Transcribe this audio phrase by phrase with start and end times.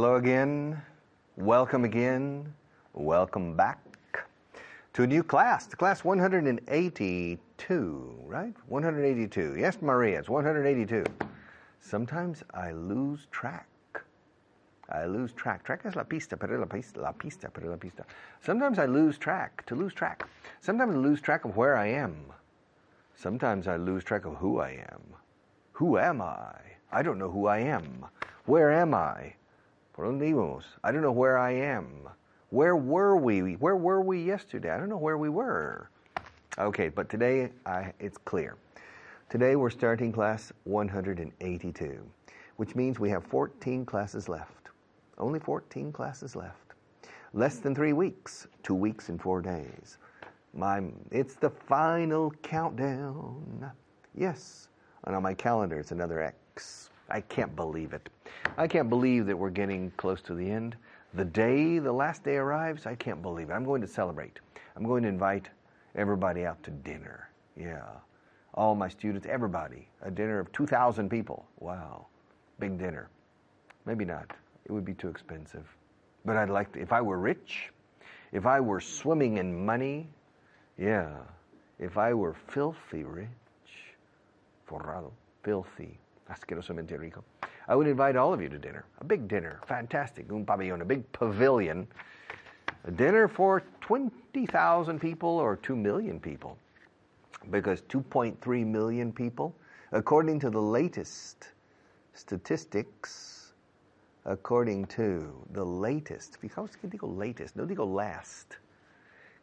[0.00, 0.80] Hello again.
[1.36, 2.54] Welcome again.
[2.94, 3.78] Welcome back
[4.94, 8.54] to a new class, to class 182, right?
[8.68, 9.56] 182.
[9.58, 11.04] Yes, Maria, it's 182.
[11.80, 13.66] Sometimes I lose track.
[14.88, 15.64] I lose track.
[15.64, 18.06] Track is la pista, pero la pista, la pista, pero la pista.
[18.40, 20.26] Sometimes I lose track, to lose track.
[20.62, 22.32] Sometimes I lose track of where I am.
[23.16, 25.02] Sometimes I lose track of who I am.
[25.72, 26.54] Who am I?
[26.90, 28.06] I don't know who I am.
[28.46, 29.34] Where am I?
[29.92, 30.64] Por dónde íbamos?
[30.84, 32.08] I don't know where I am.
[32.50, 33.54] Where were we?
[33.54, 34.70] Where were we yesterday?
[34.70, 35.90] I don't know where we were.
[36.58, 38.56] Okay, but today I, it's clear.
[39.28, 42.04] Today we're starting class 182,
[42.56, 44.70] which means we have 14 classes left.
[45.18, 46.74] Only 14 classes left.
[47.32, 49.98] Less than three weeks, two weeks and four days.
[50.54, 53.70] My, it's the final countdown.
[54.14, 54.68] Yes,
[55.04, 56.90] and on my calendar it's another X.
[57.10, 58.08] I can't believe it.
[58.56, 60.76] I can't believe that we're getting close to the end.
[61.14, 63.52] The day, the last day arrives, I can't believe it.
[63.52, 64.38] I'm going to celebrate.
[64.76, 65.48] I'm going to invite
[65.96, 67.30] everybody out to dinner.
[67.56, 67.88] Yeah.
[68.54, 69.88] All my students, everybody.
[70.02, 71.46] A dinner of 2,000 people.
[71.58, 72.06] Wow.
[72.58, 73.10] Big dinner.
[73.86, 74.30] Maybe not.
[74.64, 75.66] It would be too expensive.
[76.24, 77.70] But I'd like to, if I were rich,
[78.32, 80.08] if I were swimming in money,
[80.78, 81.16] yeah.
[81.78, 83.28] If I were filthy rich,
[84.68, 85.98] forrado, filthy,
[86.30, 87.24] asquerosamente rico,
[87.68, 88.84] I would invite all of you to dinner.
[89.00, 91.86] A big dinner, fantastic, un pabellón, a big pavilion.
[92.84, 96.56] A dinner for 20,000 people or 2 million people.
[97.50, 99.54] Because 2.3 million people,
[99.92, 101.48] according to the latest
[102.14, 103.52] statistics,
[104.24, 108.56] according to the latest, fijaos que digo latest, no digo last.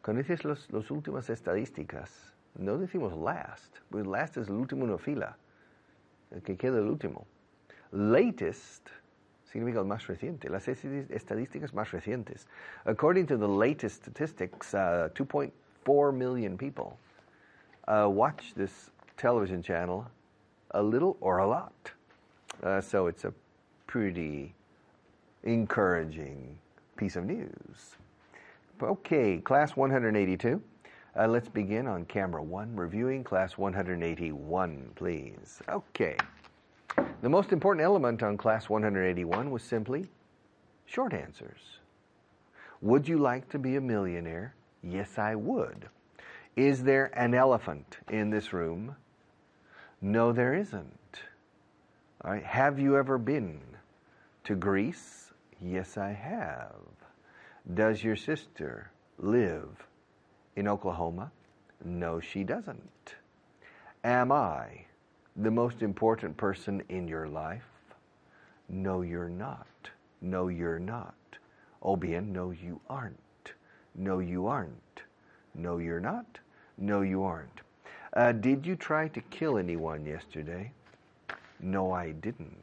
[0.06, 2.08] Los, los últimas estadísticas,
[2.58, 5.36] no decimos last, porque last es el último en fila,
[6.44, 7.26] que queda el último.
[7.92, 8.88] Latest
[9.50, 12.46] significa el más reciente, las estadísticas más recientes.
[12.84, 16.98] According to the latest statistics, uh, 2.4 million people
[17.86, 20.06] uh, watch this television channel
[20.72, 21.90] a little or a lot.
[22.62, 23.32] Uh, so it's a
[23.86, 24.54] pretty
[25.44, 26.58] encouraging
[26.96, 27.96] piece of news.
[28.82, 30.60] Okay, class 182.
[31.16, 35.60] Uh, let's begin on camera one, reviewing class 181, please.
[35.68, 36.16] Okay.
[37.22, 40.06] The most important element on class 181 was simply
[40.86, 41.78] short answers.
[42.80, 44.54] Would you like to be a millionaire?
[44.82, 45.88] Yes, I would.
[46.54, 48.94] Is there an elephant in this room?
[50.00, 51.22] No, there isn't.
[52.24, 52.44] All right.
[52.44, 53.60] Have you ever been
[54.44, 55.32] to Greece?
[55.60, 56.74] Yes, I have.
[57.74, 59.87] Does your sister live
[60.58, 61.30] in Oklahoma?
[61.84, 63.14] No, she doesn't.
[64.02, 64.86] Am I
[65.36, 67.62] the most important person in your life?
[68.68, 69.68] No, you're not.
[70.20, 71.14] No, you're not.
[72.00, 73.52] Bien, no, you aren't.
[73.94, 75.02] No, you aren't.
[75.54, 76.40] No, you're not.
[76.76, 77.60] No, you aren't.
[78.14, 80.72] Uh, did you try to kill anyone yesterday?
[81.60, 82.56] No, I didn't.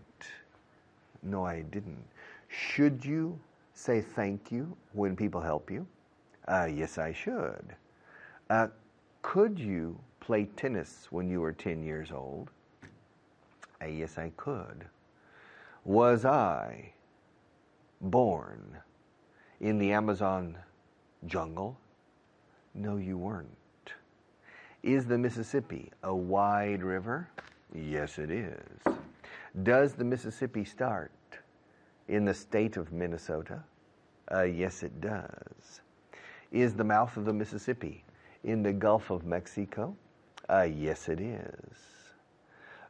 [1.23, 2.03] No, I didn't.
[2.49, 3.39] Should you
[3.73, 5.87] say thank you when people help you?
[6.45, 7.75] Uh, yes, I should.
[8.49, 8.67] Uh,
[9.21, 12.51] could you play tennis when you were 10 years old?
[13.81, 14.85] Uh, yes, I could.
[15.83, 16.93] Was I
[18.01, 18.77] born
[19.59, 20.57] in the Amazon
[21.25, 21.77] jungle?
[22.75, 23.49] No, you weren't.
[24.83, 27.27] Is the Mississippi a wide river?
[27.73, 28.95] Yes, it is.
[29.63, 31.11] Does the Mississippi start
[32.07, 33.63] in the state of Minnesota?
[34.31, 35.81] Uh, yes, it does.
[36.51, 38.04] Is the mouth of the Mississippi
[38.45, 39.95] in the Gulf of Mexico?
[40.47, 41.77] Uh, yes, it is.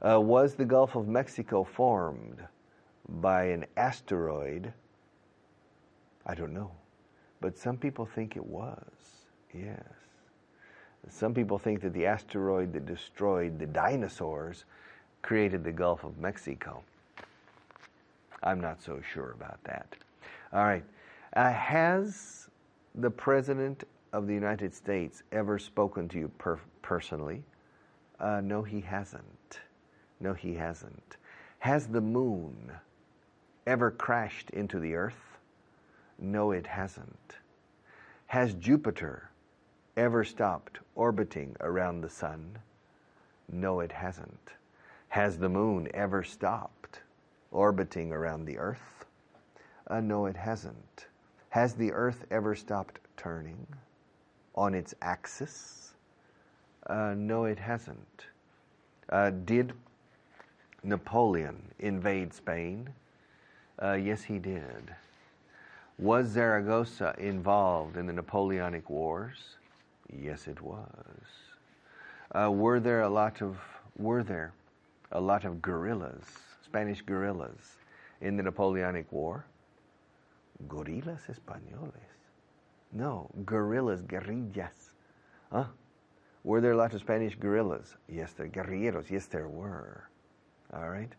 [0.06, 2.44] Uh, was the Gulf of Mexico formed
[3.08, 4.72] by an asteroid?
[6.26, 6.72] I don't know.
[7.40, 8.78] But some people think it was.
[9.54, 9.82] Yes.
[11.08, 14.66] Some people think that the asteroid that destroyed the dinosaurs
[15.22, 16.84] created the Gulf of Mexico.
[18.44, 19.96] I'm not so sure about that.
[20.52, 20.84] All right.
[21.34, 22.50] Uh, has
[22.96, 23.84] the President
[24.16, 27.44] of the United States ever spoken to you per- personally?
[28.18, 29.60] Uh, no, he hasn't.
[30.22, 31.18] No, he hasn't.
[31.60, 32.72] Has the moon
[33.68, 35.38] ever crashed into the earth?
[36.18, 37.36] No, it hasn't.
[38.28, 39.32] Has Jupiter
[39.98, 42.58] ever stopped orbiting around the sun?
[43.52, 44.52] No, it hasn't.
[45.10, 47.02] Has the moon ever stopped
[47.52, 49.06] orbiting around the earth?
[49.88, 51.08] Uh, no, it hasn't.
[51.50, 53.68] Has the earth ever stopped turning
[54.56, 55.94] on its axis?
[56.88, 58.26] Uh, no, it hasn't.
[59.10, 59.74] Uh, did
[60.84, 62.90] Napoleon invade Spain?
[63.82, 64.96] Uh, yes, he did.
[65.98, 69.56] Was Zaragoza involved in the Napoleonic Wars?
[70.12, 70.88] Yes, it was.
[72.34, 73.58] Uh, were there a lot of
[73.98, 74.52] were there
[75.12, 76.26] a lot of guerrillas,
[76.66, 77.78] Spanish guerrillas,
[78.20, 79.46] in the Napoleonic War?
[80.68, 82.15] Gorillas españoles.
[82.96, 84.94] No, guerrillas, guerrillas.
[85.52, 85.66] Huh?
[86.46, 87.96] Were there a lot of Spanish guerrillas?
[88.08, 89.10] Yes, there guerrilleros.
[89.10, 90.08] Yes, there were.
[90.74, 91.12] All right.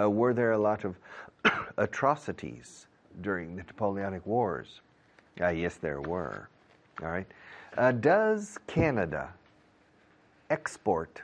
[0.00, 0.96] Uh, were there a lot of
[1.76, 2.86] atrocities
[3.20, 4.80] during the Napoleonic Wars?
[5.38, 6.48] Uh, yes, there were.
[7.02, 7.26] All right.
[7.76, 9.30] Uh, does Canada
[10.48, 11.22] export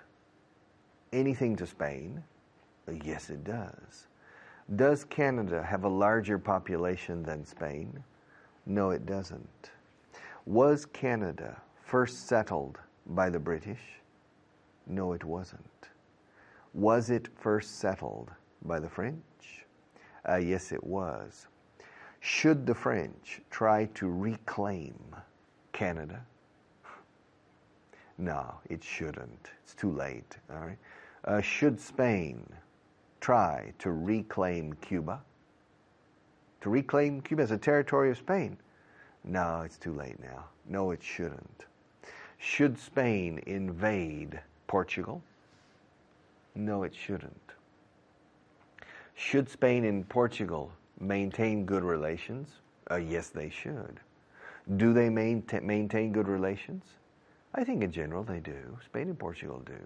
[1.12, 2.22] anything to Spain?
[3.02, 4.08] Yes, it does.
[4.74, 8.02] Does Canada have a larger population than Spain?
[8.66, 9.70] No, it doesn't.
[10.46, 13.80] Was Canada first settled by the British?
[14.86, 15.88] No, it wasn't.
[16.72, 18.30] Was it first settled
[18.62, 19.64] by the French?
[20.28, 21.48] Uh, yes, it was.
[22.20, 24.94] Should the French try to reclaim
[25.72, 26.24] Canada?
[28.16, 29.50] No, it shouldn't.
[29.64, 30.36] It's too late.
[30.48, 30.78] All right.
[31.24, 32.46] Uh, should Spain
[33.20, 35.20] try to reclaim Cuba?
[36.60, 38.56] To reclaim Cuba as a territory of Spain?
[39.26, 40.44] No, it's too late now.
[40.68, 41.66] No, it shouldn't.
[42.38, 45.20] Should Spain invade Portugal?
[46.54, 47.52] No, it shouldn't.
[49.14, 50.70] Should Spain and Portugal
[51.00, 52.48] maintain good relations?
[52.90, 53.98] Uh, yes, they should.
[54.76, 56.84] Do they maintain, maintain good relations?
[57.54, 58.78] I think in general they do.
[58.84, 59.80] Spain and Portugal do.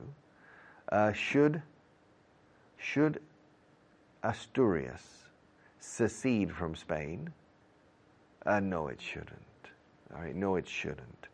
[0.90, 1.62] Uh, should
[2.76, 3.20] should
[4.22, 5.24] Asturias
[5.78, 7.32] secede from Spain?
[8.46, 9.30] Uh, no, it shouldn't.
[10.14, 11.28] All right, no, it shouldn't.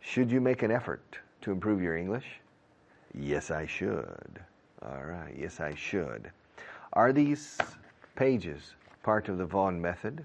[0.00, 2.40] Should you make an effort to improve your English?
[3.14, 4.40] Yes, I should.
[4.82, 6.30] All right, yes, I should.
[6.92, 7.58] Are these
[8.16, 10.24] pages part of the Vaughan method?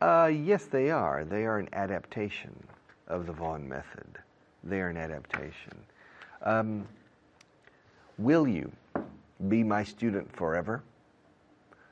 [0.00, 1.24] Uh, yes, they are.
[1.24, 2.54] They are an adaptation
[3.08, 4.18] of the Vaughan method.
[4.64, 5.74] They are an adaptation.
[6.42, 6.86] Um,
[8.18, 8.70] will you
[9.48, 10.82] be my student forever?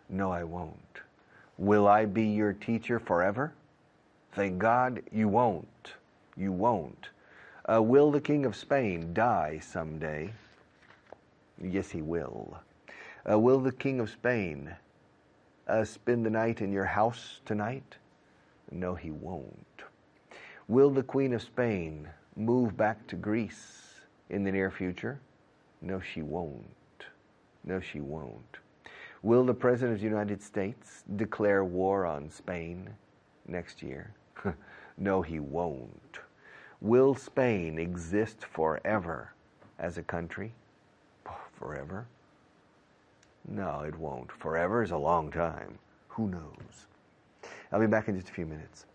[0.08, 1.00] No, I won't.
[1.58, 3.52] Will I be your teacher forever?
[4.32, 5.94] Thank God you won't.
[6.36, 7.08] You won't.
[7.68, 10.32] Uh, will the King of Spain die someday?
[11.60, 12.58] Yes, he will.
[13.28, 14.74] Uh, will the King of Spain
[15.66, 17.96] uh, spend the night in your house tonight?
[18.70, 19.82] No, he won't.
[20.68, 25.18] Will the Queen of Spain move back to Greece in the near future?
[25.82, 26.64] No, she won't.
[27.64, 28.58] No, she won't.
[29.22, 32.88] Will the President of the United States declare war on Spain
[33.48, 34.12] next year?
[34.96, 36.20] no, he won't.
[36.80, 39.32] Will Spain exist forever
[39.80, 40.52] as a country?
[41.58, 42.06] Forever?
[43.48, 44.30] No, it won't.
[44.30, 45.80] Forever is a long time.
[46.10, 46.86] Who knows?
[47.72, 48.86] I'll be back in just a few minutes.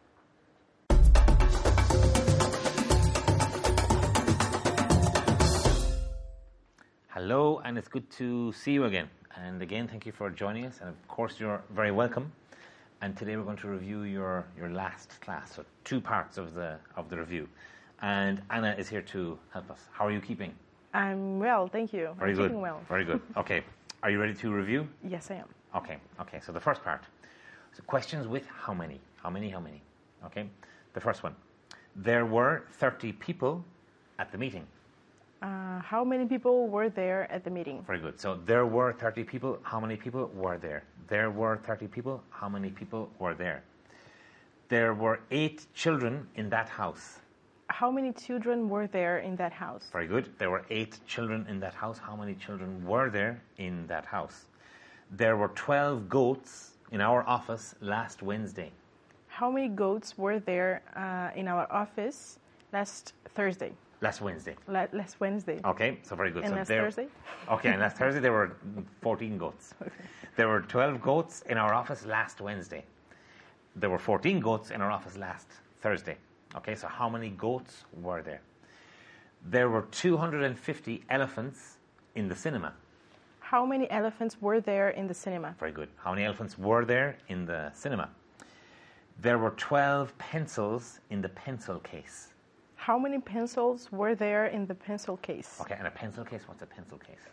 [7.10, 9.10] Hello, and it's good to see you again.
[9.35, 10.80] And again, thank you for joining us.
[10.80, 12.31] And of course, you're very welcome.
[13.01, 16.77] And today we're going to review your, your last class, so two parts of the
[16.96, 17.50] of the review.
[18.01, 19.79] And Anna is here to help us.
[19.91, 20.53] How are you keeping?
[20.93, 22.15] I'm well, thank you.
[22.17, 22.48] Very I'm good.
[22.50, 22.81] keeping well.
[22.88, 23.22] Very good.
[23.38, 23.63] Okay.
[24.03, 24.88] Are you ready to review?
[25.08, 25.48] Yes, I am.
[25.75, 25.98] Okay.
[26.22, 26.39] Okay.
[26.46, 27.03] So the first part.
[27.74, 29.00] So questions with how many?
[29.22, 29.50] How many?
[29.50, 29.81] How many?
[30.25, 30.46] Okay.
[30.93, 31.36] The first one.
[31.96, 33.63] There were 30 people
[34.19, 34.65] at the meeting.
[35.43, 37.83] Uh, how many people were there at the meeting?
[37.85, 38.17] Very good.
[38.17, 39.59] So there were 30 people.
[39.62, 40.85] How many people were there?
[41.09, 42.23] There were 30 people.
[42.29, 43.62] How many people were there?
[44.69, 47.19] There were eight children in that house.
[47.67, 49.89] How many children were there in that house?
[49.91, 50.29] Very good.
[50.38, 51.97] There were eight children in that house.
[51.97, 54.45] How many children were there in that house?
[55.12, 58.71] There were 12 goats in our office last Wednesday.
[59.27, 62.39] How many goats were there uh, in our office
[62.71, 63.73] last Thursday?
[64.03, 64.55] Last Wednesday.
[64.67, 65.62] La- last Wednesday.
[65.63, 66.43] Okay, so very good.
[66.43, 67.07] And so last there, Thursday?
[67.50, 68.57] Okay, and last Thursday there were
[69.01, 69.74] 14 goats.
[70.36, 72.83] There were 12 goats in our office last Wednesday.
[73.77, 75.48] There were 14 goats in our office last
[75.81, 76.17] Thursday.
[76.57, 78.41] Okay, so how many goats were there?
[79.45, 81.77] There were 250 elephants
[82.15, 82.74] in the cinema.
[83.39, 85.55] How many elephants were there in the cinema?
[85.60, 85.88] Very good.
[85.95, 88.10] How many elephants were there in the cinema?
[89.22, 92.33] There were 12 pencils in the pencil case.
[92.88, 95.58] How many pencils were there in the pencil case?
[95.62, 96.42] Okay, and a pencil case?
[96.48, 97.24] What's a pencil case?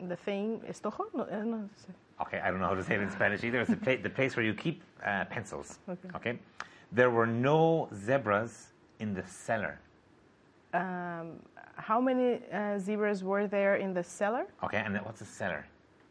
[0.00, 1.04] The thing, estojo?
[1.14, 1.90] No, eh, no sé.
[2.22, 3.60] Okay, I don't know how to say it in Spanish either.
[3.60, 5.78] It's the, pla- the place where you keep uh, pencils.
[6.16, 6.40] Okay.
[6.90, 9.78] There were no zebras in the cellar.
[10.74, 11.38] Um,
[11.76, 14.46] how many uh, zebras were there in the cellar?
[14.64, 15.64] Okay, and what's a cellar?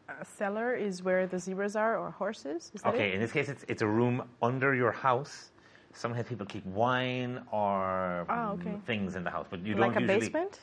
[0.08, 2.70] A cellar is where the zebras are or horses.
[2.74, 5.50] Is that Okay, in this case, it's, it's a room under your house.
[5.96, 8.74] Sometimes people keep wine or Ah, okay.
[8.86, 10.18] things in the house, but you Like don't like a usually.
[10.28, 10.60] basement?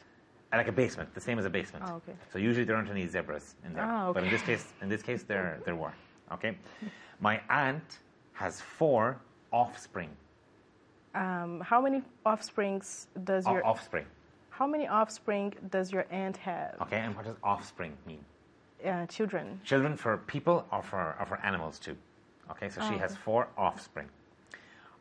[0.51, 1.83] Uh, Like a basement, the same as a basement.
[1.87, 2.13] Ah, okay.
[2.31, 3.83] So usually there aren't any zebras in there.
[3.83, 5.93] Ah, But in this case, in this case, there there were.
[6.35, 6.55] Okay,
[7.19, 7.99] my aunt
[8.33, 9.17] has four
[9.51, 10.11] offspring.
[11.15, 14.05] Um, how many offsprings does O- your offspring.
[14.59, 16.75] How many offspring does your aunt have?
[16.81, 18.23] Okay, and what does offspring mean?
[18.85, 19.59] Uh, children.
[19.63, 21.95] Children for people or for or for animals too.
[22.51, 22.99] Okay, so she Oh.
[23.05, 24.09] has four offspring.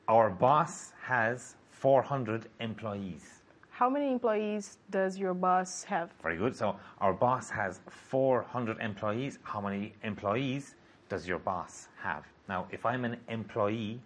[0.08, 3.42] Our boss has 400 employees.
[3.70, 6.10] How many employees does your boss have?
[6.20, 6.56] Very good.
[6.56, 9.38] So our boss has 400 employees.
[9.44, 10.74] How many employees
[11.08, 12.24] does your boss have?
[12.48, 14.00] Now, if I'm an employee,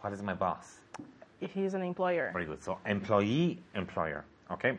[0.00, 0.78] what is my boss?
[1.42, 2.30] If he's an employer.
[2.32, 2.64] Very good.
[2.64, 4.24] So employee, employer.
[4.50, 4.78] Okay.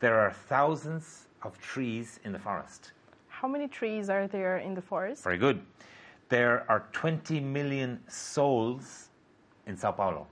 [0.00, 2.92] There are thousands of trees in the forest.
[3.28, 5.22] How many trees are there in the forest?
[5.22, 5.60] Very good.
[6.30, 9.10] There are 20 million souls
[9.66, 10.26] in Sao Paulo.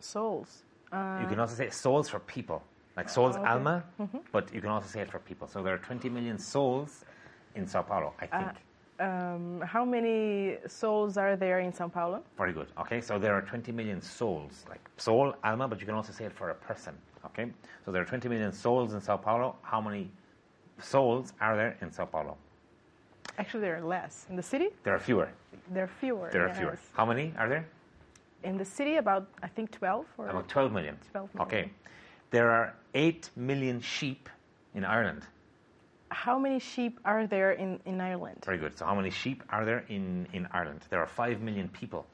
[0.00, 0.62] Souls.
[0.92, 2.62] Uh, You can also say souls for people,
[2.96, 3.44] like souls okay.
[3.44, 3.52] Mm-hmm.
[3.52, 3.84] alma,
[4.32, 5.46] but you can also say it for people.
[5.48, 7.04] So there are 20 million souls
[7.54, 8.52] in Sao Paulo, I think.
[9.00, 12.22] um, how many souls are there in Sao Paulo?
[12.38, 12.68] Very good.
[12.78, 16.24] Okay, so there are 20 million souls, like soul, alma, but you can also say
[16.24, 16.94] it for a person.
[17.24, 17.50] Okay,
[17.84, 19.56] so there are 20 million souls in Sao Paulo.
[19.62, 20.10] How many
[20.78, 22.36] souls are there in Sao Paulo?
[23.38, 24.26] Actually, there are less.
[24.30, 25.28] In the city, There are fewer.
[25.70, 26.30] there are fewer.
[26.32, 26.58] There are yes.
[26.58, 26.78] fewer.
[26.92, 27.66] How many are there?
[28.46, 30.96] In the city, about I think 12 or About 12 million.
[31.10, 31.46] 12 million.
[31.46, 31.70] Okay,
[32.30, 34.28] there are 8 million sheep
[34.74, 35.22] in Ireland.
[36.10, 38.38] how many sheep are there in, in Ireland?
[38.46, 38.78] Very good.
[38.78, 40.80] So how many sheep are there in, in Ireland?
[40.90, 42.06] There are 5 million people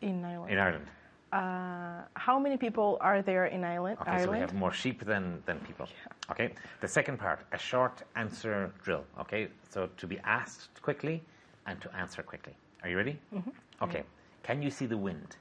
[0.00, 0.52] In Ireland.
[0.52, 0.86] in Ireland.
[1.32, 3.98] Uh, how many people are there in Ireland?
[4.00, 5.86] Okay, so we have more sheep than, than people.
[6.32, 6.48] Okay,
[6.80, 9.04] the second part, a short answer drill.
[9.20, 11.22] Okay, so to be asked quickly
[11.66, 12.54] and to answer quickly.
[12.82, 13.16] Are you ready?
[13.32, 13.50] Mm-hmm.
[13.84, 14.02] Okay,
[14.42, 15.36] can you see the wind?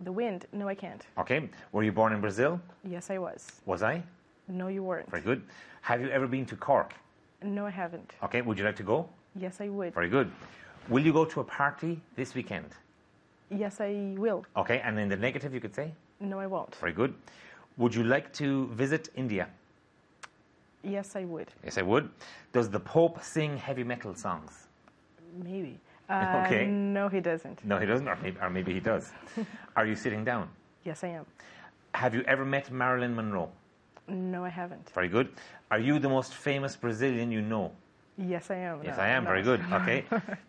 [0.00, 0.46] The wind?
[0.52, 1.02] No, I can't.
[1.18, 2.60] Okay, were you born in Brazil?
[2.84, 3.46] Yes, I was.
[3.64, 4.02] Was I?
[4.48, 5.10] No, you weren't.
[5.10, 5.42] Very good.
[5.82, 6.94] Have you ever been to Cork?
[7.42, 8.12] No, I haven't.
[8.22, 9.08] Okay, would you like to go?
[9.34, 9.94] Yes, I would.
[9.94, 10.30] Very good.
[10.88, 12.70] Will you go to a party this weekend?
[13.50, 14.44] Yes, I will.
[14.56, 15.92] Okay, and in the negative you could say?
[16.20, 16.74] No, I won't.
[16.76, 17.14] Very good.
[17.76, 19.48] Would you like to visit India?
[20.82, 21.48] Yes, I would.
[21.64, 22.08] Yes, I would.
[22.52, 24.66] Does the Pope sing heavy metal songs?
[25.42, 25.78] Maybe.
[26.08, 26.66] Uh, Okay.
[26.66, 27.64] No, he doesn't.
[27.64, 29.10] No, he doesn't, or maybe, or maybe he does.
[29.76, 30.48] Are you sitting down?
[30.84, 31.26] Yes, I am.
[31.94, 33.50] Have you ever met Marilyn Monroe?
[34.08, 34.90] No, I haven't.
[34.94, 35.28] Very good.
[35.70, 37.72] Are you the most famous Brazilian you know?
[38.18, 38.82] Yes, I am.
[38.84, 39.24] Yes, No, I am.
[39.24, 39.30] no.
[39.30, 39.60] Very good.
[39.72, 40.04] Okay.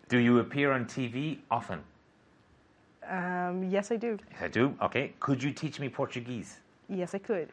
[0.08, 1.80] do you appear on TV often?
[3.08, 4.18] Um, yes, I do.
[4.32, 4.74] Yes, I do.
[4.82, 5.12] Okay.
[5.18, 6.60] Could you teach me Portuguese?
[6.88, 7.48] Yes, I could.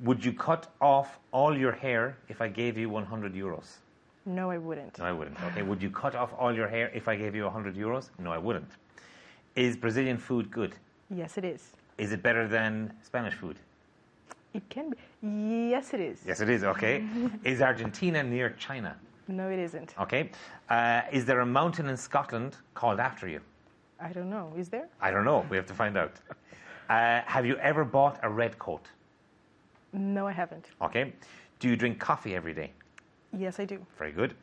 [0.00, 3.78] Would you cut off all your hair if I gave you 100 euros?
[4.26, 4.98] No, I wouldn't.
[4.98, 5.40] No, I wouldn't.
[5.40, 5.62] Okay.
[5.62, 8.10] Would you cut off all your hair if I gave you 100 euros?
[8.18, 8.70] No, I wouldn't.
[9.54, 10.74] Is Brazilian food good?
[11.10, 11.70] Yes, it is.
[11.96, 13.56] Is it better than Spanish food?
[14.52, 14.96] It can be.
[15.70, 16.20] Yes, it is.
[16.26, 16.64] Yes, it is.
[16.64, 17.04] Okay.
[17.44, 18.96] is Argentina near China?
[19.28, 19.94] No, it isn't.
[20.00, 20.30] Okay.
[20.68, 23.40] Uh, is there a mountain in Scotland called after you?
[24.00, 24.52] I don't know.
[24.56, 24.88] Is there?
[25.00, 25.46] I don't know.
[25.48, 26.12] We have to find out.
[26.88, 28.86] Uh, have you ever bought a red coat?
[29.92, 30.66] No, I haven't.
[30.80, 31.12] Okay.
[31.58, 32.70] Do you drink coffee every day?
[33.36, 33.84] Yes, I do.
[33.98, 34.34] Very good.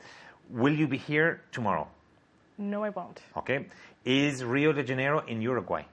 [0.50, 1.88] Will you be here tomorrow?
[2.58, 3.22] No, I won't.
[3.38, 3.66] Okay.
[4.06, 5.84] Is Rio de Janeiro in Uruguay?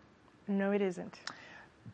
[0.48, 1.20] No, it isn't.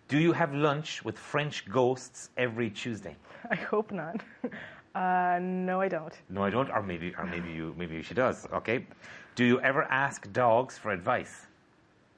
[0.09, 3.17] Do you have lunch with French ghosts every Tuesday?
[3.51, 4.21] I hope not.
[4.97, 6.15] Uh, no, I don't.
[6.31, 6.71] No, I don't.
[6.71, 8.47] Or maybe, or maybe you, maybe she does.
[8.51, 8.87] Okay.
[9.35, 11.45] Do you ever ask dogs for advice?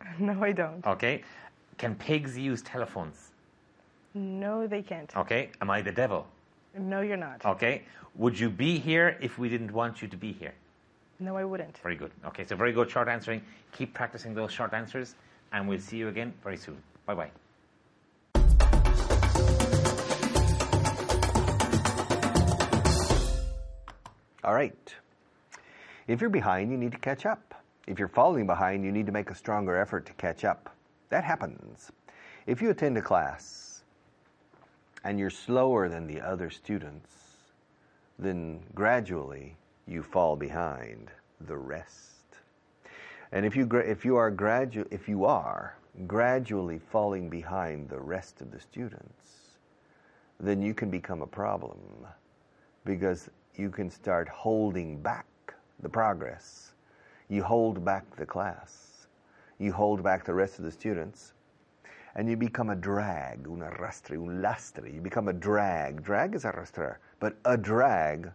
[0.21, 0.87] No, I don't.
[0.87, 1.25] Okay.
[1.77, 3.33] Can pigs use telephones?
[4.15, 5.11] No, they can't.
[5.17, 5.51] Okay.
[5.61, 6.29] Am I the devil?
[6.79, 7.45] No, you're not.
[7.45, 7.83] Okay.
[8.15, 10.55] Would you be here if we didn't want you to be here?
[11.21, 11.79] No, I wouldn't.
[11.79, 12.13] Very good.
[12.27, 13.43] Okay, so very good short answering.
[13.73, 15.15] Keep practicing those short answers,
[15.53, 16.79] and we'll see you again very soon.
[17.07, 17.31] Bye bye.
[24.45, 24.95] All right.
[26.07, 27.55] If you're behind, you need to catch up.
[27.87, 30.75] If you're falling behind, you need to make a stronger effort to catch up.
[31.11, 31.91] That happens.
[32.47, 33.68] If you attend a class
[35.05, 37.11] and you're slower than the other students,
[38.19, 41.11] then gradually you fall behind
[41.47, 42.05] the rest.
[43.33, 45.77] And if you if you are gradu- if you are
[46.07, 49.59] gradually falling behind the rest of the students,
[50.41, 51.79] then you can become a problem
[52.85, 55.27] because you can start holding back
[55.81, 56.73] the progress.
[57.29, 59.07] You hold back the class.
[59.59, 61.33] You hold back the rest of the students.
[62.19, 64.93] And you become a drag, un arrastre, un lastre.
[64.93, 66.03] You become a drag.
[66.03, 68.33] Drag is arrastrar, but a drag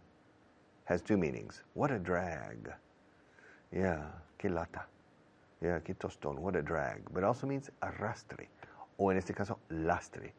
[0.86, 1.62] has two meanings.
[1.74, 2.72] What a drag.
[3.70, 4.04] Yeah,
[4.38, 4.84] que lata.
[5.62, 6.38] Yeah, que tostón.
[6.38, 7.02] What a drag.
[7.12, 8.46] But also means arrastre.
[8.98, 10.30] O en este caso, lastre.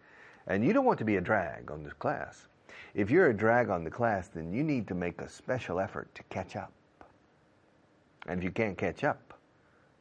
[0.48, 2.48] And you don't want to be a drag on this class.
[2.96, 6.08] If you're a drag on the class, then you need to make a special effort
[6.16, 6.72] to catch up.
[8.26, 9.35] And if you can't catch up,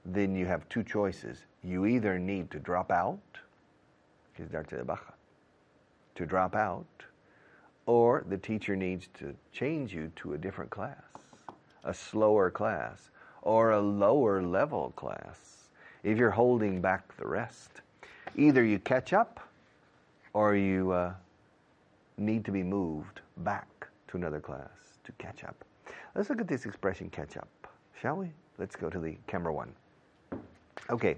[0.04, 1.38] then you have two choices.
[1.62, 3.18] You either need to drop out,
[6.14, 6.86] to drop out,
[7.86, 11.02] or the teacher needs to change you to a different class,
[11.84, 13.10] a slower class,
[13.42, 15.68] or a lower level class
[16.02, 17.80] if you're holding back the rest.
[18.36, 19.40] Either you catch up
[20.32, 21.12] or you uh,
[22.18, 24.68] need to be moved back to another class
[25.04, 25.64] to catch up.
[26.14, 27.48] Let's look at this expression catch up,
[28.00, 28.30] shall we?
[28.58, 29.72] Let's go to the camera one.
[30.90, 31.16] Okay.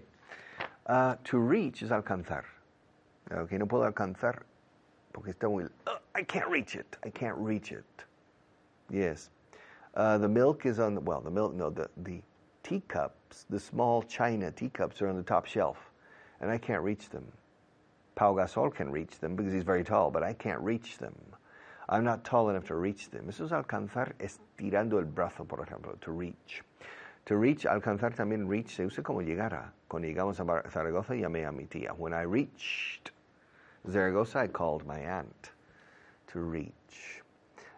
[0.86, 2.44] Uh, to reach is alcanzar.
[3.32, 4.42] Okay, no puedo alcanzar
[5.12, 5.64] porque está muy.
[5.86, 6.96] Uh, I can't reach it.
[7.04, 7.84] I can't reach it.
[8.90, 9.30] Yes.
[9.94, 11.20] Uh, the milk is on the well.
[11.20, 11.70] The milk, no.
[11.70, 12.22] The the
[12.62, 15.90] teacups, the small china teacups, are on the top shelf,
[16.40, 17.24] and I can't reach them.
[18.14, 21.14] Pau Gasol can reach them because he's very tall, but I can't reach them.
[21.88, 23.28] I'm not tall enough to reach them.
[23.28, 26.62] Eso es alcanzar estirando el brazo, por ejemplo, to reach.
[27.26, 29.72] To reach, alcanzar también reach se usa como llegar a.
[29.88, 31.92] Cuando llegamos a Zaragoza llamé a mi tía.
[31.96, 33.10] When I reached
[33.90, 35.50] Zaragoza, I called my aunt.
[36.28, 37.22] To reach.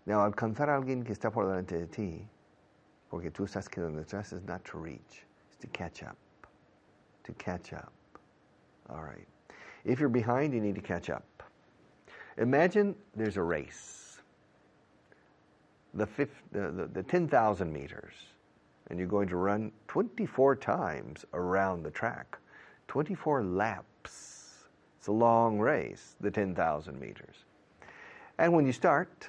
[0.04, 2.28] Now, alcanzar a alguien que está por delante de ti,
[3.10, 5.24] porque tú estás quedando detrás, is not to reach.
[5.48, 6.16] It's to catch up.
[7.24, 7.92] To catch up.
[8.90, 9.26] All right.
[9.84, 11.24] If you're behind, you need to catch up.
[12.36, 14.20] Imagine there's a race,
[15.94, 18.14] the, fifth, the, the, the 10,000 meters,
[18.88, 22.38] and you're going to run 24 times around the track,
[22.88, 24.64] 24 laps.
[24.98, 27.44] It's a long race, the 10,000 meters.
[28.38, 29.28] And when you start,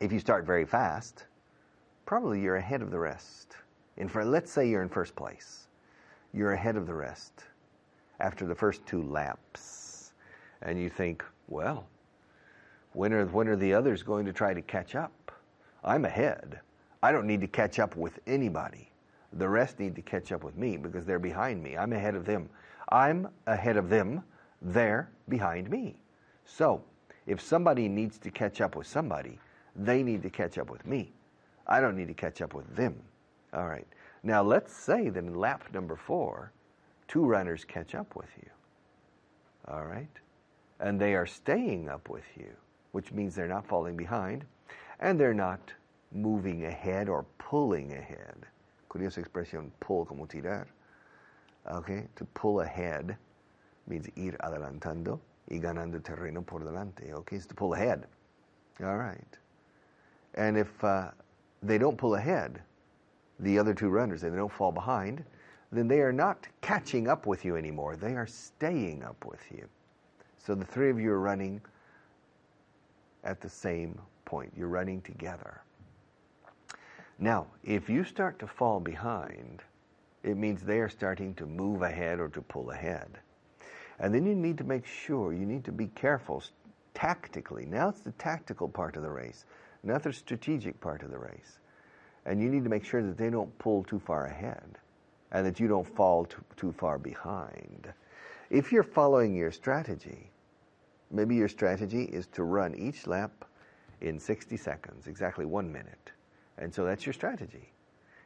[0.00, 1.26] if you start very fast,
[2.06, 3.56] probably you're ahead of the rest.
[3.96, 5.66] In for, let's say you're in first place.
[6.32, 7.44] You're ahead of the rest
[8.20, 10.12] after the first two laps.
[10.62, 11.86] And you think, well,
[12.92, 15.32] when are, when are the others going to try to catch up?
[15.84, 16.60] I'm ahead.
[17.02, 18.90] I don't need to catch up with anybody.
[19.32, 21.76] The rest need to catch up with me because they're behind me.
[21.76, 22.50] I'm ahead of them.
[22.90, 24.22] I'm ahead of them.
[24.60, 26.02] They're behind me.
[26.44, 26.82] So,
[27.26, 29.38] if somebody needs to catch up with somebody,
[29.76, 31.12] they need to catch up with me.
[31.66, 33.00] I don't need to catch up with them.
[33.54, 33.86] All right.
[34.22, 36.52] Now, let's say that in lap number four,
[37.08, 38.50] two runners catch up with you.
[39.68, 40.10] All right?
[40.80, 42.50] And they are staying up with you,
[42.92, 44.44] which means they're not falling behind
[44.98, 45.72] and they're not
[46.12, 48.46] moving ahead or pulling ahead.
[48.88, 50.66] Curiosa expresión, pull como tirar.
[51.70, 52.06] Okay?
[52.16, 53.16] To pull ahead
[53.86, 55.20] means ir adelantando
[55.50, 57.12] y ganando terreno por delante.
[57.12, 57.36] Okay?
[57.36, 58.06] It's to pull ahead.
[58.82, 59.38] All right.
[60.34, 61.10] And if uh,
[61.62, 62.62] they don't pull ahead,
[63.40, 65.24] the other two runners, and they don't fall behind,
[65.72, 67.96] then they are not catching up with you anymore.
[67.96, 69.66] They are staying up with you.
[70.38, 71.60] So the three of you are running
[73.24, 74.52] at the same point.
[74.56, 75.62] You're running together.
[77.22, 79.62] Now, if you start to fall behind,
[80.22, 83.18] it means they are starting to move ahead or to pull ahead.
[83.98, 86.42] And then you need to make sure, you need to be careful
[86.94, 87.66] tactically.
[87.66, 89.44] Now it's the tactical part of the race,
[89.82, 91.58] not the strategic part of the race.
[92.24, 94.78] And you need to make sure that they don't pull too far ahead
[95.32, 97.92] and that you don't fall too, too far behind.
[98.48, 100.30] If you're following your strategy,
[101.10, 103.44] maybe your strategy is to run each lap
[104.00, 106.12] in 60 seconds, exactly one minute.
[106.60, 107.72] And so that's your strategy.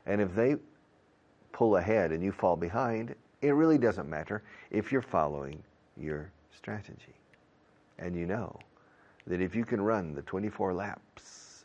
[0.06, 0.56] And if they
[1.52, 5.62] pull ahead and you fall behind, it really doesn't matter if you're following
[5.96, 7.14] your strategy.
[7.98, 8.58] And you know
[9.26, 11.64] that if you can run the 24 laps,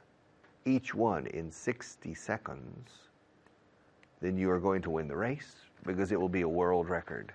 [0.66, 2.90] each one in 60 seconds,
[4.22, 5.56] then you are going to win the race
[5.86, 7.34] because it will be a world record.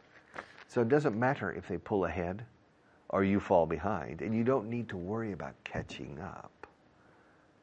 [0.69, 2.45] So it doesn't matter if they pull ahead
[3.09, 6.67] or you fall behind, and you don't need to worry about catching up.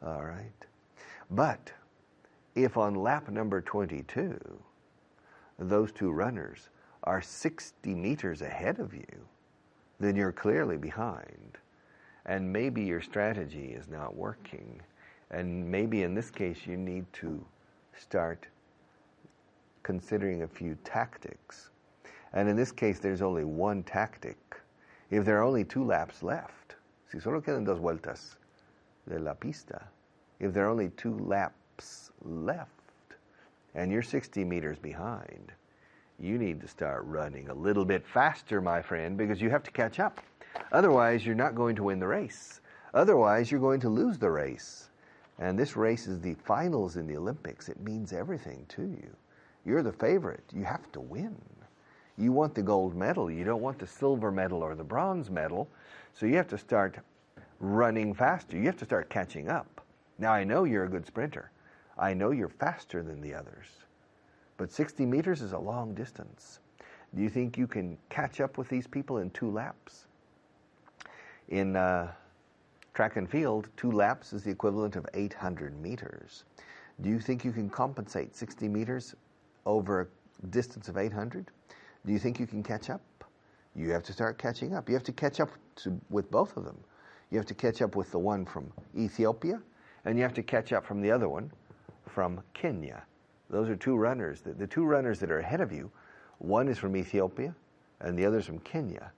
[0.06, 0.66] All right?
[1.32, 1.72] But
[2.56, 4.38] if on lap number 22,
[5.58, 6.70] those two runners
[7.06, 9.28] are 60 meters ahead of you,
[10.00, 11.58] then you're clearly behind.
[12.26, 14.82] And maybe your strategy is not working.
[15.32, 17.44] And maybe in this case, you need to
[17.98, 18.48] start
[19.84, 21.70] considering a few tactics.
[22.34, 24.38] And in this case, there's only one tactic.
[25.10, 26.76] If there are only two laps left,
[27.10, 28.36] si solo quedan dos vueltas
[29.08, 29.88] de la pista,
[30.42, 32.72] if there are only two laps left
[33.76, 35.52] and you're 60 meters behind,
[36.20, 39.72] you need to start running a little bit faster, my friend, because you have to
[39.72, 40.20] catch up.
[40.72, 42.60] Otherwise, you're not going to win the race.
[42.96, 44.90] Otherwise, you're going to lose the race.
[45.38, 47.70] And this race is the finals in the Olympics.
[47.70, 49.16] It means everything to you.
[49.64, 50.44] You're the favorite.
[50.54, 51.36] You have to win.
[52.18, 53.30] You want the gold medal.
[53.30, 55.70] You don't want the silver medal or the bronze medal.
[56.14, 56.98] So you have to start
[57.60, 58.58] running faster.
[58.58, 59.68] You have to start catching up.
[60.22, 61.50] Now, I know you're a good sprinter.
[61.98, 63.66] I know you're faster than the others.
[64.56, 66.60] But 60 meters is a long distance.
[67.16, 70.06] Do you think you can catch up with these people in two laps?
[71.50, 72.12] In uh,
[72.94, 76.44] track and field, two laps is the equivalent of 800 meters.
[77.02, 79.16] Do you think you can compensate 60 meters
[79.66, 80.02] over
[80.44, 81.48] a distance of 800?
[82.06, 83.02] Do you think you can catch up?
[83.76, 84.88] You have to start catching up.
[84.88, 86.78] You have to catch up to, with both of them.
[87.32, 89.60] You have to catch up with the one from Ethiopia,
[90.06, 91.52] and you have to catch up from the other one
[92.08, 93.04] from Kenya.
[93.50, 94.42] Those are two runners.
[94.42, 95.92] The, the two runners that are ahead of you,
[96.40, 97.54] one is from Ethiopia,
[98.00, 99.12] and the other is from Kenya.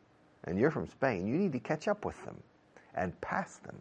[0.45, 1.25] And you're from Spain.
[1.27, 2.35] You need to catch up with them
[2.95, 3.75] and pass them.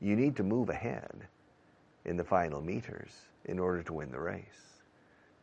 [0.00, 1.26] You need to move ahead
[2.04, 3.12] in the final meters
[3.44, 4.82] in order to win the race.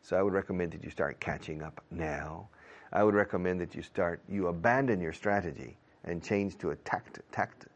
[0.02, 2.48] So I would recommend that you start catching up now.
[2.92, 7.20] I would recommend that you start, you abandon your strategy and change to a tact,
[7.32, 7.66] tact,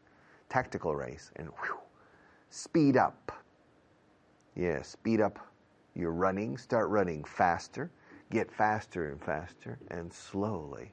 [0.49, 1.77] tactical race and whew,
[2.51, 3.31] speed up.
[4.55, 5.39] Yeah, speed up
[5.95, 6.57] your running.
[6.57, 7.89] Start running faster.
[8.29, 10.91] Get faster and faster and slowly.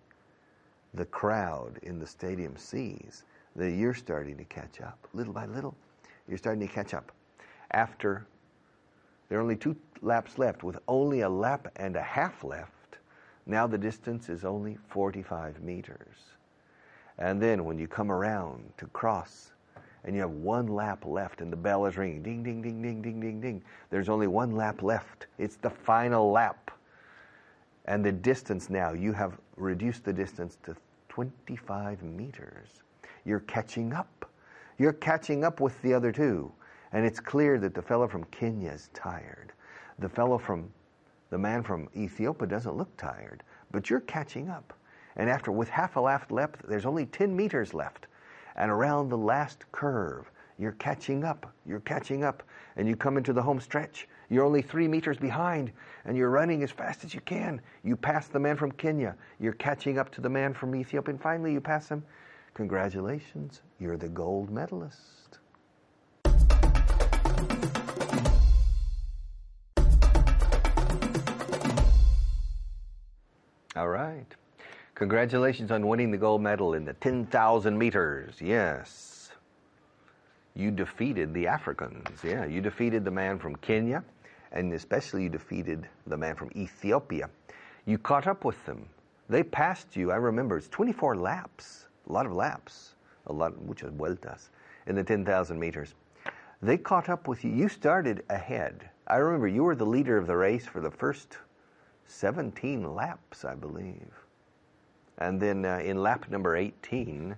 [0.95, 3.25] The crowd in the stadium sees
[3.57, 5.07] that you're starting to catch up.
[5.13, 5.77] Little by little,
[6.29, 7.13] you're starting to catch up.
[7.73, 8.27] After
[9.29, 12.99] there are only two laps left, with only a lap and a half left,
[13.47, 16.35] now the distance is only 45 meters.
[17.19, 19.53] And then when you come around to cross
[20.05, 23.03] and you have one lap left and the bell is ringing ding, ding, ding, ding,
[23.03, 25.27] ding, ding, ding, there's only one lap left.
[25.39, 26.71] It's the final lap.
[27.87, 30.77] And the distance now, you have reduced the distance to
[31.09, 32.83] 25 meters.
[33.25, 34.31] You're catching up.
[34.79, 36.53] You're catching up with the other two.
[36.93, 39.53] And it's clear that the fellow from Kenya is tired.
[39.99, 40.71] The fellow from,
[41.31, 44.73] the man from Ethiopia doesn't look tired, but you're catching up.
[45.17, 48.07] And after, with half a lap left, there's only 10 meters left.
[48.59, 51.51] And around the last curve, you're catching up.
[51.65, 52.43] You're catching up.
[52.77, 54.09] And you come into the home stretch.
[54.29, 55.73] You're only three meters behind,
[56.05, 57.61] and you're running as fast as you can.
[57.85, 59.17] You pass the man from Kenya.
[59.41, 61.15] You're catching up to the man from Ethiopia.
[61.15, 62.05] And finally, you pass him.
[62.55, 65.39] Congratulations, you're the gold medalist.
[73.77, 74.35] All right.
[74.99, 78.35] Congratulations on winning the gold medal in the 10,000 meters.
[78.41, 79.31] Yes.
[80.57, 82.19] You defeated the Africans.
[82.25, 84.03] Yeah, you defeated the man from Kenya,
[84.51, 87.31] and especially you defeated the man from Ethiopia.
[87.87, 88.89] You caught up with them.
[89.29, 90.11] They passed you.
[90.11, 92.97] I remember it's 24 laps, a lot of laps,
[93.29, 94.51] a lot, muchas vueltas,
[94.89, 95.95] in the 10,000 meters.
[96.61, 97.53] They caught up with you.
[97.53, 98.91] You started ahead.
[99.07, 101.39] I remember you were the leader of the race for the first
[102.09, 104.28] 17 laps, I believe.
[105.19, 107.37] And then uh, in lap number 18,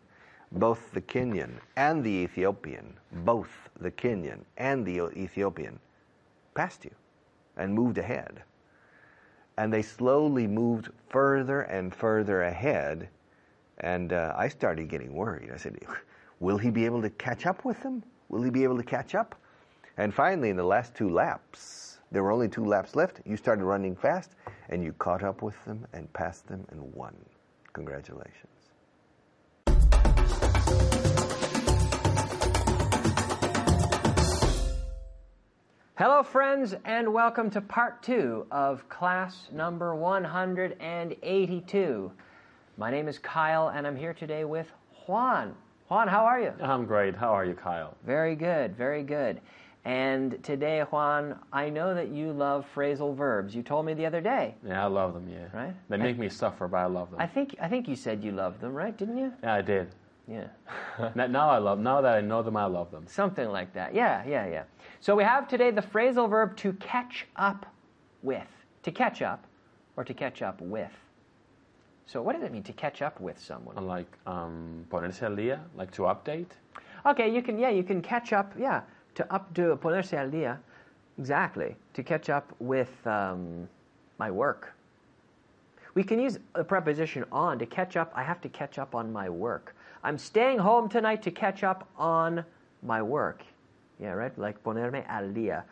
[0.53, 5.79] both the Kenyan and the Ethiopian, both the Kenyan and the Ethiopian,
[6.55, 6.95] passed you
[7.57, 8.43] and moved ahead.
[9.57, 13.09] And they slowly moved further and further ahead.
[13.79, 15.51] And uh, I started getting worried.
[15.53, 15.79] I said,
[16.41, 18.03] Will he be able to catch up with them?
[18.29, 19.35] Will he be able to catch up?
[19.97, 23.21] And finally, in the last two laps, there were only two laps left.
[23.27, 24.35] You started running fast,
[24.71, 27.15] and you caught up with them and passed them and won.
[27.73, 28.35] Congratulations.
[35.97, 42.13] Hello, friends, and welcome to part two of class number 182.
[42.79, 44.67] My name is Kyle, and I'm here today with
[45.07, 45.55] Juan.
[45.89, 46.55] Juan, how are you?
[46.63, 47.15] I'm great.
[47.15, 47.95] How are you, Kyle?
[48.07, 49.43] Very good, very good.
[49.85, 53.55] And today, Juan, I know that you love phrasal verbs.
[53.55, 54.55] You told me the other day.
[54.67, 55.27] Yeah, I love them.
[55.31, 55.75] Yeah, Right?
[55.89, 57.21] They make me suffer, but I love them.
[57.21, 58.97] I think I think you said you loved them, right?
[58.97, 59.33] Didn't you?
[59.43, 59.95] yeah, I did.
[60.29, 60.49] Yeah.
[61.15, 61.79] Now- now I love.
[61.79, 63.05] Now that I know them, I love them.
[63.07, 63.95] Something like that.
[63.95, 64.65] Yeah, yeah, yeah.
[65.01, 67.65] So we have today the phrasal verb to catch up
[68.23, 68.47] with.
[68.83, 69.47] To catch up
[69.97, 70.93] or to catch up with.
[72.07, 73.77] So what does it mean to catch up with someone?
[73.87, 76.49] Like um, ponerse al día, like to update.
[77.07, 78.83] Okay, you can yeah, you can catch up, yeah,
[79.15, 80.59] to up to ponerse al día.
[81.19, 81.77] Exactly.
[81.95, 83.69] To catch up with um,
[84.19, 84.73] my work.
[85.95, 88.13] We can use the preposition on to catch up.
[88.15, 89.75] I have to catch up on my work.
[90.03, 92.45] I'm staying home tonight to catch up on
[92.83, 93.43] my work.
[94.01, 94.37] Yeah, right?
[94.39, 95.65] Like ponerme al día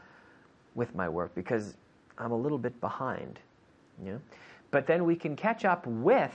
[0.75, 1.77] with my work because
[2.19, 3.39] I'm a little bit behind.
[4.05, 4.19] Yeah?
[4.71, 6.35] But then we can catch up with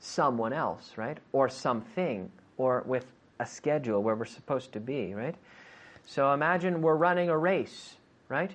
[0.00, 1.18] someone else, right?
[1.32, 3.06] Or something, or with
[3.40, 5.34] a schedule where we're supposed to be, right?
[6.08, 7.96] So imagine we're running a race,
[8.30, 8.50] right?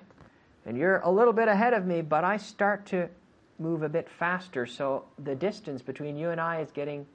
[0.66, 3.08] And you're a little bit ahead of me, but I start to
[3.60, 4.66] move a bit faster.
[4.66, 7.06] So the distance between you and I is getting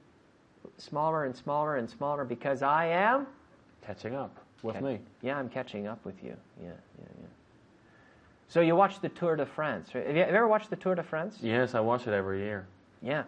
[0.78, 3.26] smaller and smaller and smaller because I am.
[3.86, 5.00] Catching up with me.
[5.20, 6.34] Yeah, I'm catching up with you.
[6.58, 7.26] Yeah, yeah, yeah.
[8.48, 9.94] So you watch the Tour de France.
[9.94, 10.06] right?
[10.06, 11.36] Have you, have you ever watched the Tour de France?
[11.42, 12.66] Yes, I watch it every year.
[13.02, 13.24] Yeah.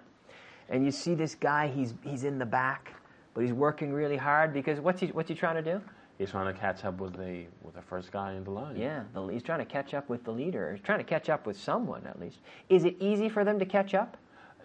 [0.70, 2.94] And you see this guy, he's, he's in the back,
[3.34, 5.82] but he's working really hard because what's he, what's he trying to do?
[6.18, 8.76] He's trying to catch up with the with the first guy in the line.
[8.76, 10.72] Yeah, the, he's trying to catch up with the leader.
[10.72, 12.38] He's trying to catch up with someone at least.
[12.68, 14.16] Is it easy for them to catch up?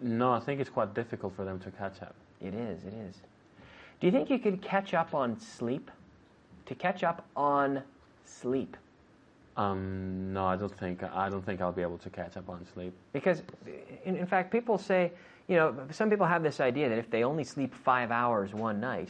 [0.02, 2.16] No, I think it's quite difficult for them to catch up.
[2.42, 3.16] It is, it is.
[4.00, 5.90] Do you think you could catch up on sleep?
[6.68, 7.82] To catch up on
[8.26, 8.78] sleep?
[9.56, 12.66] Um, no, I don't think I don't think I'll be able to catch up on
[12.74, 12.94] sleep.
[13.12, 13.42] Because,
[14.06, 15.12] in, in fact, people say,
[15.48, 18.80] you know, some people have this idea that if they only sleep five hours one
[18.80, 19.10] night,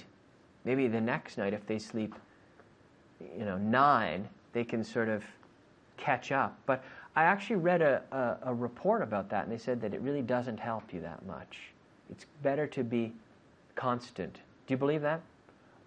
[0.64, 2.16] maybe the next night, if they sleep,
[3.38, 5.24] you know, nine, they can sort of
[5.98, 6.58] catch up.
[6.66, 6.84] But
[7.16, 10.22] I actually read a, a, a report about that, and they said that it really
[10.22, 11.60] doesn't help you that much.
[12.12, 13.14] It's better to be
[13.76, 14.36] constant.
[14.68, 15.22] Do you believe that?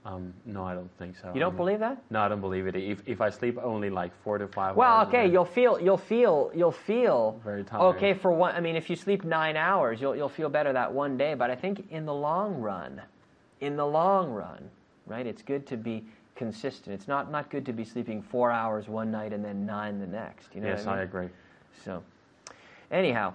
[0.05, 1.31] Um, no, I don't think so.
[1.35, 2.03] You don't Um, believe that?
[2.09, 2.75] No, I don't believe it.
[2.75, 6.51] If if I sleep only like four to five Well, okay, you'll feel you'll feel
[6.55, 7.83] you'll feel Very tired.
[7.97, 10.91] Okay, for one, I mean, if you sleep nine hours, you'll you'll feel better that
[10.91, 11.35] one day.
[11.35, 13.03] But I think in the long run,
[13.61, 14.71] in the long run,
[15.07, 16.07] right, it's good to be
[16.41, 16.95] consistent.
[16.95, 20.07] It's not not good to be sleeping four hours one night and then nine the
[20.07, 20.49] next.
[20.55, 21.29] You know Yes, I I agree.
[21.85, 22.03] So,
[22.91, 23.35] anyhow,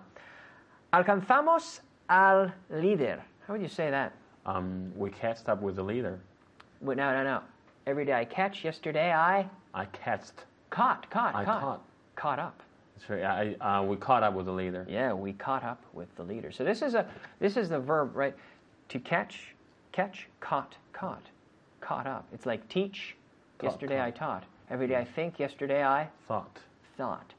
[0.92, 3.20] alcanzamos al líder.
[3.46, 4.12] How would you say that?
[4.48, 6.20] Um, we catched up with the leader.
[6.82, 7.42] Wait, No, no, no.
[7.86, 8.66] Every day I catch.
[8.66, 10.46] Yesterday I I catched.
[10.72, 11.84] caught, caught, I caught, caught.
[12.16, 12.60] caught up.
[12.98, 13.24] That's right.
[13.62, 14.84] I, uh, we caught up with the leader.
[14.90, 16.52] Yeah, we caught up with the leader.
[16.52, 17.06] So this is a
[17.40, 18.36] this is the verb, right?
[18.90, 19.54] To catch,
[19.92, 21.26] catch, caught, caught,
[21.86, 22.26] caught up.
[22.34, 23.16] It's like teach.
[23.60, 24.44] Caught, yesterday I taught.
[24.70, 25.40] Every day I think.
[25.40, 26.58] Yesterday I Thought.
[26.98, 27.34] thought.